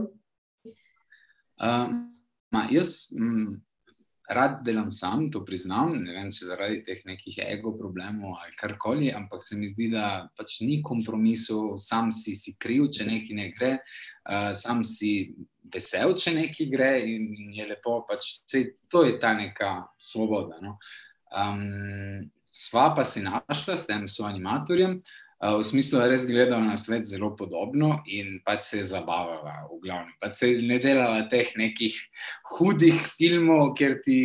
Um, 1.61 2.17
jaz, 2.71 3.13
m, 3.13 3.61
rad 4.29 4.65
delam 4.65 4.91
sam, 4.91 5.31
to 5.31 5.45
priznam, 5.45 5.93
ne 6.03 6.15
vem, 6.17 6.31
če 6.33 6.49
zaradi 6.49 6.81
teh 6.87 7.05
nekih 7.07 7.37
ego 7.45 7.75
problemov 7.77 8.39
ali 8.41 8.57
karkoli, 8.57 9.13
ampak 9.13 9.45
se 9.47 9.59
mi 9.61 9.69
zdi, 9.69 9.91
da 9.93 10.29
pač 10.37 10.61
ni 10.65 10.81
kompromisov, 10.83 11.77
sam 11.79 12.11
si, 12.13 12.35
si 12.35 12.57
kriv, 12.59 12.89
če 12.97 13.07
nekaj 13.07 13.37
ne 13.37 13.49
gre, 13.53 13.73
uh, 13.79 14.53
sam 14.57 14.83
si 14.89 15.35
vesel, 15.71 16.15
če 16.19 16.35
nekaj 16.37 16.69
gre 16.73 16.93
in, 17.07 17.33
je 17.55 17.67
lepo, 17.69 18.01
pač 18.09 18.29
vse 18.43 18.65
to 18.91 19.05
je 19.07 19.19
ta 19.23 19.35
neka 19.39 19.73
svoboda. 20.01 20.59
No? 20.63 20.79
Um, 21.33 22.31
sva 22.53 22.93
pa 22.97 23.05
se 23.05 23.23
našla 23.25 23.77
s 23.77 23.87
tem 23.89 24.09
soanimatorjem. 24.09 25.01
Uh, 25.43 25.59
v 25.59 25.67
smislu, 25.67 25.99
da 25.99 26.05
je 26.07 26.11
res 26.13 26.25
gledala 26.29 26.63
na 26.63 26.77
svet 26.79 27.09
zelo 27.11 27.33
podobno 27.35 27.97
in 28.07 28.37
pač 28.47 28.63
se 28.69 28.79
je 28.79 28.91
zabavala, 28.93 29.65
v 29.73 29.81
glavnem. 29.83 30.13
Pač 30.23 30.37
se 30.39 30.53
je 30.53 30.61
ne 30.63 30.79
delala 30.79 31.25
teh 31.31 31.51
nekih 31.59 31.97
hudih 32.53 33.01
filmov, 33.19 33.73
kjer 33.75 33.99
ti 34.05 34.21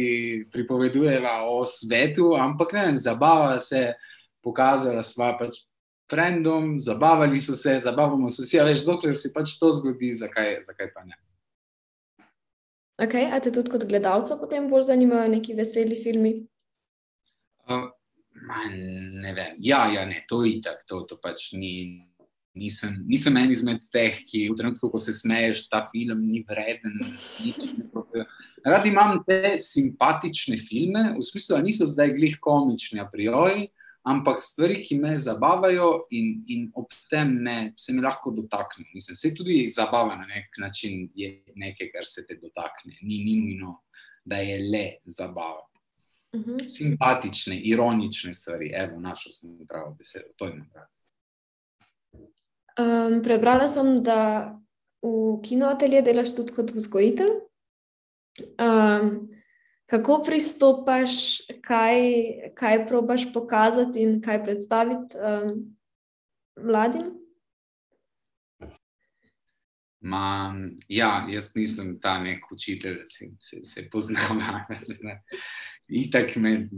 pripovedujeva 0.54 1.40
o 1.50 1.64
svetu, 1.66 2.36
ampak 2.38 2.76
ne, 2.78 2.86
zabava 3.02 3.58
se, 3.58 3.96
pokazala 4.46 5.02
sva 5.02 5.34
pač 5.40 5.64
frendom, 6.08 6.78
zabavali 6.80 7.40
so 7.40 7.56
se, 7.56 7.80
zabavamo 7.80 8.30
se 8.30 8.46
vsi, 8.46 8.60
a 8.62 8.68
veš, 8.70 8.86
dokler 8.86 9.18
se 9.18 9.34
pač 9.34 9.58
to 9.60 9.72
zgodi, 9.74 10.14
zakaj, 10.16 10.60
zakaj 10.70 10.94
pa 10.94 11.04
ne. 11.04 11.18
Ok, 12.98 13.14
a 13.30 13.38
te 13.40 13.52
tudi 13.54 13.70
kot 13.70 13.86
gledalca 13.86 14.40
potem 14.42 14.66
bolj 14.72 14.88
zanimajo 14.90 15.30
neki 15.30 15.54
veseli 15.58 16.00
filmi? 16.02 16.32
Uh, 17.70 17.92
ne 19.22 19.34
vem. 19.38 19.58
Ja, 19.62 19.86
ja, 19.94 20.06
ne, 20.06 20.24
to 20.30 20.42
je 20.46 20.56
itak, 20.58 20.82
to, 20.90 21.04
to 21.10 21.20
pač 21.22 21.52
ni. 21.54 22.04
Nisem, 22.58 22.96
nisem 23.06 23.36
en 23.38 23.52
izmed 23.54 23.84
teh, 23.94 24.16
ki 24.26 24.48
v 24.50 24.56
trenutku, 24.58 24.88
ko 24.90 24.98
se 24.98 25.14
smeješ, 25.14 25.68
ta 25.70 25.84
film 25.92 26.24
ni 26.26 26.40
vreden. 26.42 26.96
Rad 28.66 28.88
imam 28.90 29.20
te 29.28 29.60
simpatične 29.62 30.58
filme, 30.66 31.04
v 31.20 31.22
smislu, 31.22 31.54
da 31.54 31.62
niso 31.62 31.86
zdaj 31.86 32.16
glih 32.16 32.40
komični 32.42 32.98
a 33.04 33.06
priori, 33.06 33.68
ampak 34.08 34.42
stvari, 34.42 34.82
ki 34.86 34.98
me 35.02 35.18
zabavajo 35.20 36.08
in, 36.16 36.44
in 36.48 36.68
ob 36.76 36.94
tem 37.12 37.34
me, 37.44 37.58
se 37.78 37.94
mi 37.94 38.02
lahko 38.02 38.32
dotakne. 38.32 38.86
Mislim, 38.94 39.18
se 39.20 39.34
tudi 39.36 39.66
zabava 39.68 40.16
na 40.16 40.26
nek 40.28 40.58
način 40.58 41.10
je 41.16 41.32
nekaj, 41.56 41.92
kar 41.92 42.08
se 42.08 42.26
te 42.28 42.38
dotakne. 42.42 42.96
Ni 43.02 43.20
nujno, 43.26 43.82
da 44.26 44.40
je 44.44 44.60
le 44.72 44.86
zabava. 45.06 45.68
Uh 46.34 46.42
-huh. 46.42 46.70
Simpatične, 46.70 47.60
ironične 47.60 48.34
stvari, 48.34 48.72
evo, 48.76 49.00
našel 49.00 49.32
sem 49.32 49.68
pravo 49.68 49.96
besedo, 49.98 50.28
to 50.36 50.48
imam 50.48 50.70
prav. 50.74 50.88
Um, 52.78 53.24
prebrala 53.24 53.68
sem, 53.68 54.04
da 54.04 54.54
v 55.02 55.42
kinoatelje 55.44 56.02
delaš 56.02 56.36
tudi 56.36 56.54
kot 56.54 56.72
vzgojitelj. 56.72 57.32
Um, 58.62 59.30
kako 59.88 60.24
pristopaš, 60.26 61.12
kaj, 61.62 61.98
kaj 62.56 62.86
probaš 62.88 63.34
pokazati 63.34 64.04
in 64.04 64.22
kaj 64.22 64.44
predstaviti 64.44 65.16
um, 65.18 65.78
mladim? 66.64 67.14
Ma, 70.00 70.56
ja, 70.88 71.26
jaz 71.30 71.52
nisem 71.56 71.98
ta 72.00 72.20
nek 72.24 72.52
učitelj, 72.52 73.00
se, 73.08 73.26
se, 73.40 73.64
se 73.64 73.90
poznam. 73.90 74.42
Itak 75.88 76.36
me. 76.36 76.70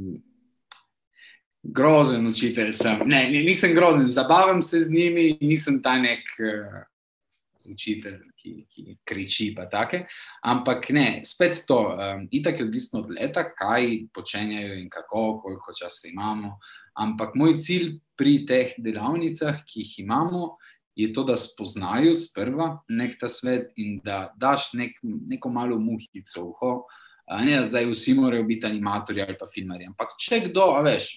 Grozen 1.63 2.27
učitelj 2.27 2.71
sem. 2.73 3.01
Ne, 3.05 3.25
nisem 3.29 3.73
grozen, 3.75 4.07
zabavam 4.07 4.61
se 4.63 4.79
z 4.81 4.93
njimi, 4.93 5.37
nisem 5.41 5.81
ta 5.83 5.97
nek 5.99 6.23
uh, 6.39 6.77
učitelj, 7.63 8.21
ki, 8.39 8.53
ki 8.71 8.97
kriči. 9.05 9.49
Ampak 10.43 10.89
ne, 10.95 11.21
spet 11.25 11.63
to, 11.67 11.79
um, 11.91 12.27
itak 12.31 12.59
je 12.59 12.65
odvisno 12.65 13.03
od 13.03 13.11
leta, 13.11 13.43
kaj 13.55 14.09
počenjajo 14.13 14.79
in 14.79 14.89
kako, 14.89 15.41
koliko 15.43 15.75
časa 15.75 16.07
imamo. 16.07 16.57
Ampak 16.99 17.35
moj 17.35 17.57
cilj 17.57 17.99
pri 18.17 18.45
teh 18.47 18.73
delavnicah, 18.77 19.63
ki 19.67 19.83
jih 19.83 19.99
imamo, 20.05 20.57
je 20.99 21.13
to, 21.13 21.23
da 21.23 21.37
spoznajo 21.37 22.15
sprva 22.15 22.73
nek 22.89 23.19
ta 23.19 23.29
svet 23.31 23.71
in 23.79 23.99
da 24.03 24.33
daš 24.35 24.73
nek, 24.73 24.97
neko 25.03 25.49
malo 25.49 25.77
muhico 25.79 26.41
v 26.41 26.49
uho. 26.49 26.73
Ne, 27.45 27.59
da 27.59 27.65
zdaj 27.69 27.85
vsi 27.91 28.15
morajo 28.17 28.43
biti 28.43 28.65
animatorji 28.67 29.21
ali 29.21 29.37
pa 29.39 29.47
filmarji. 29.53 29.87
Ampak 29.91 30.17
če 30.19 30.41
kdo, 30.49 30.65
veš, 30.83 31.11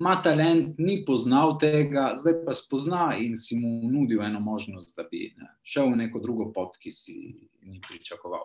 ima 0.00 0.22
talent, 0.22 0.78
ni 0.78 1.04
poznal 1.06 1.58
tega, 1.58 2.12
zdaj 2.16 2.40
pa 2.46 2.54
spozna 2.54 3.14
in 3.18 3.36
si 3.36 3.56
mu 3.56 3.90
nudil 3.90 4.22
eno 4.22 4.40
možnost, 4.40 4.96
da 4.96 5.06
bi 5.10 5.32
ne, 5.36 5.48
šel 5.62 5.92
v 5.92 6.00
neko 6.02 6.20
drugo 6.20 6.50
pot, 6.52 6.76
ki 6.82 6.90
si 6.90 7.16
ni 7.62 7.80
pričakoval. 7.88 8.44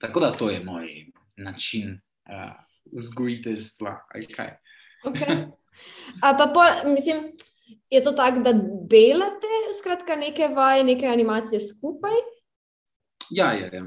Tako 0.00 0.20
da 0.20 0.32
to 0.36 0.50
je 0.50 0.64
moj 0.64 0.88
način 1.36 2.00
uh, 2.26 2.54
vzgojiteljstva. 2.92 3.98
Okay. 4.16 5.50
A 6.22 6.34
pa 6.38 6.50
pol, 6.54 6.92
mislim. 6.92 7.32
Je 7.90 8.02
to 8.04 8.12
tako, 8.12 8.40
da 8.40 8.52
delate 8.88 9.52
skratka, 9.78 10.16
neke 10.16 10.48
vaje, 10.48 10.84
neke 10.84 11.06
animacije 11.06 11.60
skupaj? 11.60 12.16
Ja, 13.30 13.52
ja. 13.52 13.68
ja. 13.72 13.82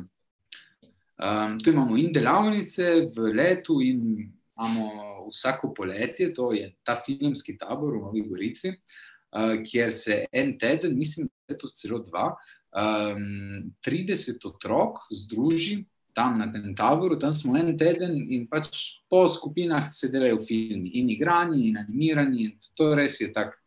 Um, 1.16 1.60
tu 1.60 1.70
imamo 1.70 1.98
in 1.98 2.12
delavnice 2.14 3.10
v 3.16 3.34
letu, 3.34 3.82
in 3.82 4.32
imamo 4.58 4.90
vsako 5.30 5.74
poletje, 5.74 6.34
to 6.34 6.52
je 6.54 6.72
ta 6.84 6.98
filmski 7.06 7.58
tabor 7.58 7.98
v 7.98 8.04
Novi 8.04 8.24
Gorici, 8.30 8.72
uh, 8.72 9.58
kjer 9.66 9.92
se 9.94 10.26
en 10.32 10.58
teden, 10.60 10.98
mislim, 10.98 11.28
da 11.28 11.54
je 11.54 11.58
to 11.62 11.68
celo 11.68 12.00
dva, 12.00 12.32
um, 12.76 13.74
30 13.86 14.48
otrok 14.48 15.04
združi 15.12 15.84
tam 16.16 16.40
na 16.40 16.48
tem 16.52 16.76
taboru, 16.76 17.20
tam 17.20 17.34
smo 17.34 17.58
en 17.60 17.76
teden 17.78 18.16
in 18.32 18.48
pač 18.48 19.02
po 19.12 19.26
skupinah 19.30 19.90
se 19.92 20.08
delajo 20.14 20.40
filmi, 20.48 20.94
in 20.96 21.10
igrani, 21.12 21.68
in 21.70 21.78
animirani. 21.78 22.46
In 22.46 22.72
to 22.78 22.94
res 22.96 23.20
je 23.22 23.34
tako 23.36 23.60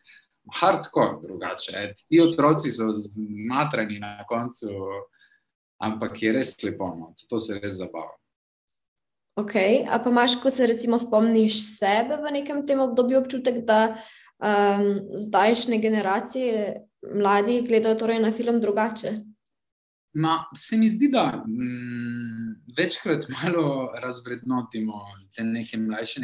hardcore 0.61 1.19
drugače. 1.23 1.93
Ti 2.09 2.21
otroci 2.25 2.73
so 2.73 2.89
zmatrani 2.97 4.01
na 4.01 4.25
koncu, 4.29 4.73
ampak 5.85 6.23
je 6.23 6.33
res 6.33 6.55
lepo, 6.65 6.89
no. 6.97 7.13
to 7.29 7.39
se 7.39 7.61
res 7.61 7.77
zabava. 7.83 8.17
Ok, 9.39 9.55
a 9.91 9.99
pa 10.03 10.11
imaš, 10.11 10.35
ko 10.43 10.51
se 10.51 10.67
recimo 10.67 10.99
spomniš 10.99 11.61
sebe 11.79 12.17
v 12.19 12.33
nekem 12.41 12.65
tem 12.67 12.81
obdobju, 12.83 13.21
občutek, 13.21 13.61
da 13.63 13.95
um, 13.95 14.89
zdajšnje 15.15 15.79
generacije 15.79 16.75
mladih 17.15 17.63
gledajo 17.69 17.95
torej 17.95 18.19
na 18.25 18.33
film 18.35 18.59
drugače? 18.61 19.13
Ma, 20.19 20.41
se 20.57 20.77
mi 20.77 20.89
zdi, 20.91 21.11
da 21.13 21.45
mm, 21.47 22.73
večkrat 22.77 23.29
malo 23.29 23.93
razvrednotimo 24.03 25.05
te 25.37 25.45
neke 25.45 25.79
mlajše 25.79 26.21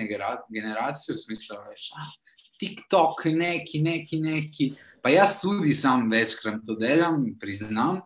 generacije, 0.51 1.15
v 1.15 1.19
smislu, 1.19 1.57
da 1.57 2.11
TikTok, 2.59 3.25
neki, 3.25 3.83
neki, 3.83 4.21
neki. 4.21 4.73
Pa 5.03 5.15
jaz 5.15 5.39
tudi 5.41 5.75
sam 5.75 6.11
večkrat 6.11 6.67
to 6.67 6.75
delam, 6.75 7.37
priznam, 7.41 8.01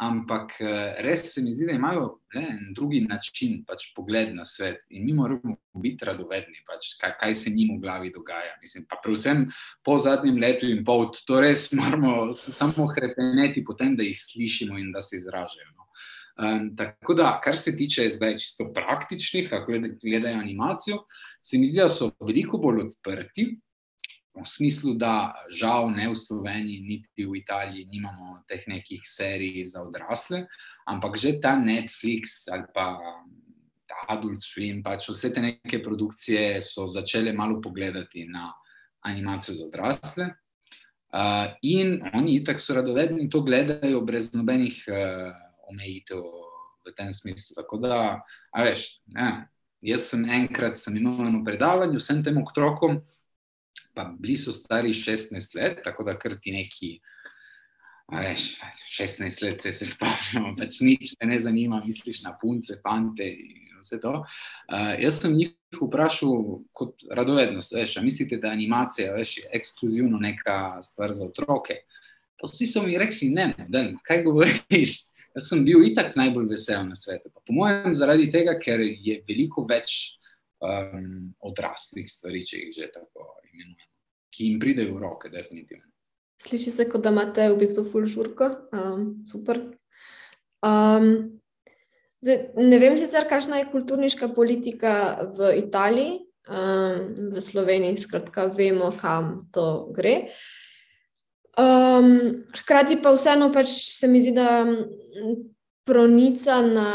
ampak 0.00 0.56
eh, 0.60 0.94
res 1.04 1.26
se 1.34 1.42
mi 1.44 1.52
zdi, 1.52 1.66
da 1.68 1.72
imajo 1.76 2.04
le, 2.34 2.42
en 2.42 2.72
drugi 2.74 3.02
način 3.04 3.60
pač 3.68 3.90
pogled 3.96 4.32
na 4.34 4.46
svet 4.48 4.80
in 4.88 5.04
mi 5.04 5.12
moramo 5.12 5.56
biti 5.82 6.08
radovedni, 6.08 6.62
pač, 6.68 6.94
kaj, 7.00 7.14
kaj 7.20 7.34
se 7.36 7.52
njim 7.52 7.74
v 7.76 7.82
glavi 7.82 8.12
dogaja. 8.14 8.56
Mislim, 8.62 8.86
pa 8.88 8.96
predvsem 9.02 9.44
po 9.84 9.98
zadnjem 10.00 10.40
letu 10.40 10.70
in 10.72 10.84
pol, 10.84 11.10
to 11.28 11.42
res 11.44 11.68
moramo 11.80 12.32
samo 12.32 12.88
hrepeneti, 12.94 13.64
potem 13.64 13.96
da 13.96 14.06
jih 14.06 14.16
slišimo 14.16 14.80
in 14.80 14.92
da 14.92 15.04
se 15.04 15.20
izražajo. 15.20 15.68
No. 15.76 15.88
Um, 16.40 16.70
tako 16.76 17.14
da, 17.14 17.34
kar 17.44 17.58
se 17.60 17.76
tiče 17.76 18.08
zdaj 18.14 18.38
čisto 18.40 18.70
praktičnih, 18.72 19.50
kako 19.50 19.82
gledajo 20.00 20.40
animacijo, 20.40 21.02
se 21.44 21.58
mi 21.58 21.68
zdi, 21.68 21.82
da 21.82 21.90
so 21.92 22.14
veliko 22.24 22.58
bolj 22.58 22.86
odprti 22.86 23.50
v 24.34 24.46
smislu, 24.46 24.94
da 24.94 25.34
žal 25.50 25.90
ne 25.90 26.08
v 26.08 26.16
Sloveniji, 26.16 26.86
niti 26.86 27.26
v 27.26 27.42
Italiji, 27.42 27.88
nimamo 27.90 28.42
teh 28.48 28.62
nekih 28.66 29.02
serij 29.04 29.64
za 29.66 29.82
odrasle, 29.82 30.46
ampak 30.86 31.18
že 31.18 31.40
ta 31.42 31.58
Netflix 31.58 32.46
ali 32.46 32.64
pa 32.74 32.98
Adult 34.08 34.42
Swim, 34.42 34.82
pač 34.82 35.10
vse 35.10 35.30
te 35.34 35.42
neke 35.42 35.82
produkcije 35.82 36.62
so 36.62 36.86
začele 36.86 37.32
malo 37.32 37.60
pogledati 37.60 38.26
na 38.26 38.54
animacijo 39.06 39.54
za 39.54 39.66
odrasle. 39.66 40.30
Uh, 41.10 41.50
in 41.66 41.98
oni 42.14 42.44
tako 42.46 42.62
so 42.62 42.74
radovedni 42.74 43.26
to 43.30 43.42
gledajo 43.42 44.04
brez 44.06 44.30
nobenih 44.30 44.76
uh, 44.86 45.34
omejitev 45.70 46.22
v 46.86 46.92
tem 46.94 47.10
smislu. 47.12 47.54
Tako 47.58 47.80
da, 47.82 47.96
a 48.54 48.62
veš, 48.62 49.02
ne, 49.10 49.50
jaz 49.82 50.06
sem 50.12 50.22
enkrat 50.22 50.78
sem 50.78 50.94
imel 50.96 51.18
eno 51.26 51.42
predavanje 51.44 51.98
vsem 51.98 52.22
tem 52.22 52.38
otrokom 52.38 53.00
pa 53.94 54.10
bili 54.18 54.36
so 54.36 54.52
stari 54.52 54.92
16 54.94 55.56
let, 55.56 55.80
tako 55.84 56.04
da 56.04 56.18
kar 56.18 56.36
ti 56.42 56.52
neki. 56.52 56.98
Veš, 58.10 58.56
16 58.98 59.44
let 59.44 59.62
se, 59.62 59.72
se 59.72 59.86
spomnimo, 59.86 60.56
pač 60.58 60.80
nič 60.82 61.14
te 61.14 61.26
ne 61.30 61.38
zanima, 61.38 61.78
misliš 61.84 62.24
na 62.24 62.32
punce, 62.40 62.80
fante 62.82 63.26
in 63.26 63.78
vse 63.80 64.00
to. 64.02 64.16
Uh, 64.66 64.94
jaz 64.98 65.20
sem 65.22 65.36
jih 65.38 65.54
vprašal 65.78 66.58
kot 66.74 67.04
radovednost, 67.14 67.74
veš, 67.76 68.00
mislite, 68.02 68.40
da 68.42 68.50
animacija 68.50 69.14
veš, 69.14 69.36
je 69.38 69.52
ekskluzivno 69.60 70.18
neka 70.18 70.80
stvar 70.82 71.14
za 71.14 71.28
otroke? 71.30 71.84
Pa 72.40 72.50
vsi 72.50 72.66
so 72.66 72.82
mi 72.82 72.98
rekli, 72.98 73.30
ne, 73.30 73.52
ne, 73.68 73.84
kaj 74.02 74.24
govoriš. 74.26 74.98
Jaz 75.30 75.46
sem 75.46 75.62
bil 75.62 75.84
itak 75.86 76.16
najbolj 76.18 76.48
vesel 76.50 76.82
na 76.88 76.96
svetu. 76.98 77.30
Pa 77.30 77.42
po 77.46 77.54
mojem, 77.54 77.94
zaradi 77.94 78.26
tega, 78.32 78.56
ker 78.58 78.82
je 78.82 79.20
veliko 79.28 79.62
več 79.68 80.16
um, 80.60 81.32
odraslih 81.50 82.08
stvari, 82.10 82.44
če 82.46 82.64
jih 82.64 82.76
že 82.80 82.92
tako 82.94 83.32
imenujemo 83.50 83.90
ki 84.30 84.46
jim 84.46 84.60
pridejo 84.62 84.94
v 84.94 85.02
roke, 85.02 85.30
definitivno. 85.30 85.86
Sliši 86.40 86.72
se, 86.72 86.86
kot 86.88 87.04
da 87.04 87.12
imate 87.12 87.50
v 87.52 87.58
bistvu 87.60 87.84
full 87.90 88.08
žurko, 88.08 88.48
um, 88.72 89.02
super. 89.28 89.60
Um, 90.64 91.40
zdaj, 92.24 92.38
ne 92.56 92.78
vem 92.80 92.96
sicer, 93.00 93.26
kakšna 93.28 93.60
je 93.60 93.70
kulturniška 93.72 94.30
politika 94.36 94.94
v 95.36 95.52
Italiji, 95.60 96.14
um, 96.48 97.10
v 97.34 97.44
Sloveniji, 97.44 98.00
skratka, 98.00 98.48
vemo, 98.56 98.88
kam 98.96 99.36
to 99.52 99.90
gre. 99.96 100.30
Um, 101.60 102.46
hkrati 102.62 102.96
pa 103.02 103.12
vseeno 103.12 103.50
pač 103.52 103.74
se 103.98 104.08
mi 104.08 104.22
zdi, 104.22 104.32
da 104.32 104.62
pronica 105.90 106.62
na, 106.62 106.90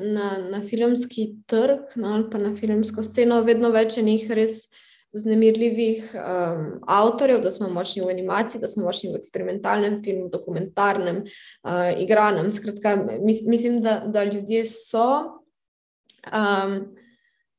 na, 0.00 0.26
na 0.50 0.62
filmski 0.62 1.32
trg 1.50 1.96
no, 1.98 2.14
ali 2.14 2.28
pa 2.30 2.38
na 2.38 2.54
filmsko 2.54 3.02
sceno 3.02 3.40
vedno 3.42 3.72
več 3.74 3.96
je 3.98 4.04
njih 4.06 4.28
res 4.38 4.68
vznemirljivih 5.16 6.12
um, 6.14 6.66
avtorjev, 6.86 7.40
da 7.42 7.50
smo 7.50 7.70
močni 7.72 8.02
v 8.04 8.10
animaciji, 8.12 8.60
da 8.60 8.68
smo 8.68 8.84
močni 8.84 9.10
v 9.10 9.18
eksperimentalnem 9.20 9.98
filmu, 10.04 10.28
dokumentarnem, 10.32 11.22
uh, 11.24 11.88
igranem. 12.02 12.50
Skratka, 12.52 12.94
mis, 13.24 13.40
mislim, 13.46 13.80
da, 13.82 13.98
da 14.06 14.26
ljudje 14.28 14.66
so. 14.68 15.08
Um, 16.26 16.76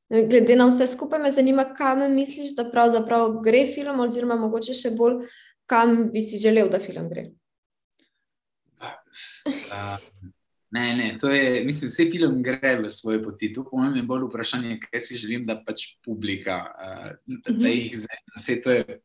glede 0.08 0.56
na 0.56 0.68
vse 0.70 0.86
skupaj, 0.86 1.22
me 1.24 1.34
zanima, 1.34 1.66
kam 1.74 2.06
misliš, 2.14 2.54
da 2.56 2.68
pravzaprav 2.70 3.40
gre 3.44 3.66
film, 3.66 4.00
oziroma 4.06 4.38
mogoče 4.38 4.76
še 4.78 4.94
bolj, 4.96 5.24
kam 5.66 6.12
bi 6.14 6.22
si 6.22 6.38
želel, 6.38 6.70
da 6.70 6.78
film 6.78 7.10
gre. 7.10 7.30
Uh, 8.78 9.98
Ne, 10.70 10.96
ne, 10.96 11.18
to 11.20 11.30
je, 11.32 11.64
mislim, 11.64 11.88
vse 11.88 12.04
film 12.12 12.42
gre 12.44 12.74
v 12.82 12.90
svoje 12.92 13.22
poti. 13.24 13.48
Tu, 13.54 13.64
po 13.64 13.78
mojem, 13.78 13.96
je 13.96 14.02
bolj 14.10 14.26
vprašanje, 14.28 14.74
kaj 14.82 15.00
si 15.00 15.16
želim, 15.16 15.46
da 15.48 15.56
pač 15.64 15.86
publika, 16.04 16.58
uh, 16.76 17.06
da, 17.24 17.54
da 17.56 17.72
jih 17.72 17.96
zame. 18.02 18.20
Vse 18.36 18.58
to 18.64 18.74
je 18.76 18.98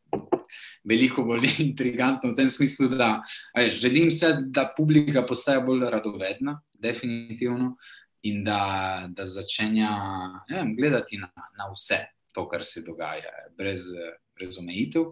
veliko 0.84 1.24
bolj 1.24 1.48
intrigantno 1.68 2.34
v 2.34 2.38
tem 2.42 2.52
smislu, 2.52 2.90
da 3.00 3.16
veš, 3.56 3.80
želim 3.80 4.12
se, 4.12 4.34
da 4.44 4.68
publika 4.78 5.24
postaja 5.28 5.64
bolj 5.64 5.88
radovedna, 5.90 6.60
definitivno. 6.74 7.76
in 8.24 8.44
da, 8.44 9.04
da 9.12 9.26
začenja 9.28 9.90
vem, 10.48 10.76
gledati 10.76 11.18
na, 11.20 11.28
na 11.58 11.66
vse 11.74 11.98
to, 12.32 12.46
kar 12.48 12.64
se 12.64 12.82
dogaja, 12.86 13.32
brez, 13.58 13.90
brez 14.36 14.58
omejitev. 14.58 15.12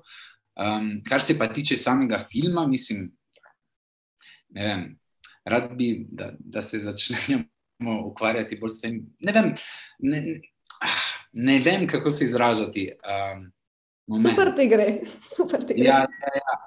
Um, 0.56 1.02
kar 1.08 1.22
se 1.22 1.38
pa 1.40 1.48
tiče 1.52 1.78
samega 1.78 2.26
filma, 2.32 2.64
mislim, 2.68 3.10
ne 4.56 4.68
vem, 4.68 4.86
rad 5.46 5.76
bi, 5.78 6.08
da, 6.12 6.32
da 6.40 6.62
se 6.62 6.80
začnemo 6.80 7.44
ukvarjati 8.12 8.58
bolj 8.62 8.70
s 8.70 8.82
tem. 8.82 9.00
Ne 9.20 9.32
vem, 9.32 9.54
ne, 10.00 10.42
ah, 10.82 11.02
ne 11.34 11.60
vem 11.60 11.88
kako 11.88 12.12
se 12.12 12.26
izražati. 12.26 12.92
Um, 13.02 13.52
Super 14.22 14.56
ti 14.58 14.68
gre, 14.68 15.00
super 15.38 15.66
ti 15.68 15.74
gre. 15.74 15.86
Ja, 15.86 15.98
ja, 15.98 16.36
ja. 16.36 16.58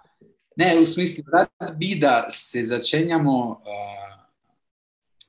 Ne, 0.57 0.75
v 0.81 0.87
smislu, 0.87 1.25
da 1.33 1.73
bi, 1.79 1.95
da 2.01 2.31
se 2.31 2.63
začenjamo 2.63 3.39
uh, 3.51 4.15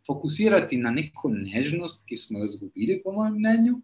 fokusirati 0.07 0.77
na 0.77 0.91
neko 0.91 1.29
nežnost, 1.33 2.05
ki 2.05 2.15
smo 2.15 2.39
jo 2.39 2.45
izgubili, 2.45 3.01
po 3.03 3.11
mojem 3.11 3.33
mnenju. 3.33 3.79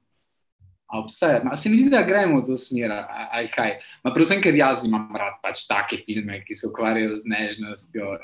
Obstaja. 0.93 1.41
Ma, 1.43 1.55
se 1.55 1.69
mi 1.69 1.77
zdi, 1.77 1.89
da 1.89 2.01
gremo 2.03 2.41
v 2.41 2.45
to 2.49 2.57
smer, 2.59 2.91
ali 2.91 3.47
kaj. 3.51 3.77
Ma, 4.03 4.11
predvsem, 4.11 4.41
ker 4.43 4.55
jaz 4.59 4.85
imam 4.87 5.11
rad 5.15 5.37
pač 5.43 5.63
take 5.69 6.01
filme, 6.05 6.41
ki 6.43 6.57
se 6.57 6.67
ukvarjajo 6.67 7.15
z 7.21 7.31
nežnostjo. 7.31 8.15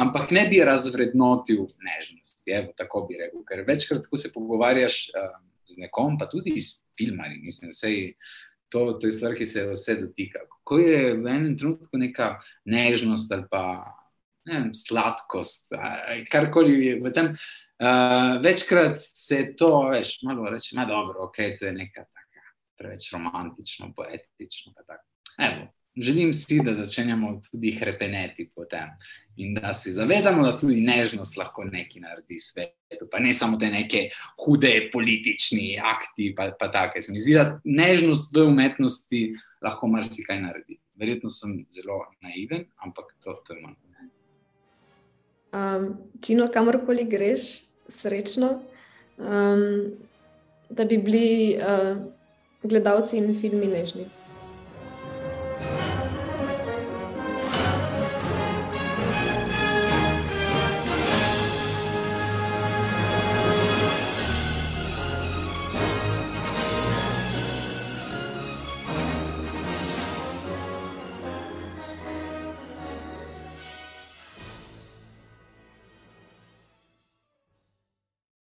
Ampak 0.00 0.32
ne 0.32 0.46
bi 0.48 0.62
razvrednotil 0.64 1.66
nežnost, 1.84 2.46
je, 2.48 2.62
tako 2.78 3.06
bi 3.10 3.20
rekel. 3.20 3.44
Ker 3.48 3.64
večkrat, 3.68 4.08
ko 4.08 4.20
se 4.20 4.32
pogovarjaš 4.32 5.02
uh, 5.12 5.36
z 5.68 5.82
nekom, 5.84 6.16
pa 6.20 6.30
tudi 6.32 6.56
s 6.60 6.80
filmarji, 6.98 7.42
mislim, 7.44 7.72
sej, 7.76 8.14
to, 8.72 8.92
to 8.96 9.06
je 9.06 9.12
stvar, 9.12 9.36
ki 9.36 9.46
se 9.46 9.66
vse 9.68 9.98
dotika. 10.00 10.46
Ko 10.64 10.78
je 10.80 11.12
v 11.18 11.26
enem 11.28 11.56
trenutku 11.58 12.00
neka 12.00 12.38
nežnost 12.64 13.32
ali 13.36 13.44
pa 13.50 13.64
vem, 14.48 14.72
sladkost, 14.74 15.70
karkoli 16.32 16.78
je 16.86 16.94
v 17.02 17.12
tem. 17.14 17.28
Uh, 17.82 18.42
večkrat 18.42 18.96
se 18.98 19.36
je 19.36 19.56
to, 19.56 19.88
veš, 19.88 20.22
malo 20.22 20.50
reče, 20.50 20.76
da 20.76 20.82
je 20.82 20.88
okay, 21.26 21.58
to 21.58 21.72
nekaj 21.72 22.04
tako, 22.04 22.46
preveč 22.78 23.12
romantično, 23.12 23.92
poetično. 23.96 24.72
Evo, 25.38 25.66
želim 25.96 26.32
si, 26.34 26.60
da 26.64 26.74
začenjamo 26.74 27.40
tudi 27.50 27.78
krepeneti 27.78 28.50
po 28.54 28.64
tem 28.64 28.88
in 29.36 29.54
da 29.54 29.74
se 29.74 29.90
zavedamo, 29.92 30.42
da 30.42 30.58
tudi 30.58 30.80
nežnost 30.80 31.36
lahko 31.36 31.64
nekaj 31.64 32.00
naredi 32.00 32.38
svetu, 32.38 33.08
pa 33.10 33.18
ne 33.18 33.34
samo 33.34 33.58
te 33.58 33.66
neke 33.66 34.08
hude 34.44 34.90
politični 34.92 35.80
akti. 35.84 36.34
Pa, 36.36 36.52
pa 36.60 36.70
take. 36.72 37.02
Se 37.02 37.12
mi 37.12 37.20
zdi, 37.20 37.34
da 37.34 37.60
nežnost 37.64 38.36
v 38.36 38.46
umetnosti 38.46 39.24
lahko 39.62 39.88
marsikaj 39.88 40.40
naredi. 40.40 40.78
Verjetno 40.94 41.30
sem 41.30 41.64
zelo 41.74 41.98
naiven, 42.22 42.68
ampak 42.84 43.10
to, 43.24 43.34
to 43.46 43.54
je 43.54 43.62
manj. 43.62 43.74
Um, 45.52 45.90
čino, 46.22 46.46
kamorkoli 46.48 47.04
greš, 47.04 47.71
srečno, 47.92 48.48
um, 49.18 49.92
da 50.70 50.84
bi 50.84 50.98
bili 50.98 51.58
uh, 51.60 51.96
gledalci 52.62 53.18
in 53.20 53.34
filmi 53.40 53.66
nežni. 53.66 54.06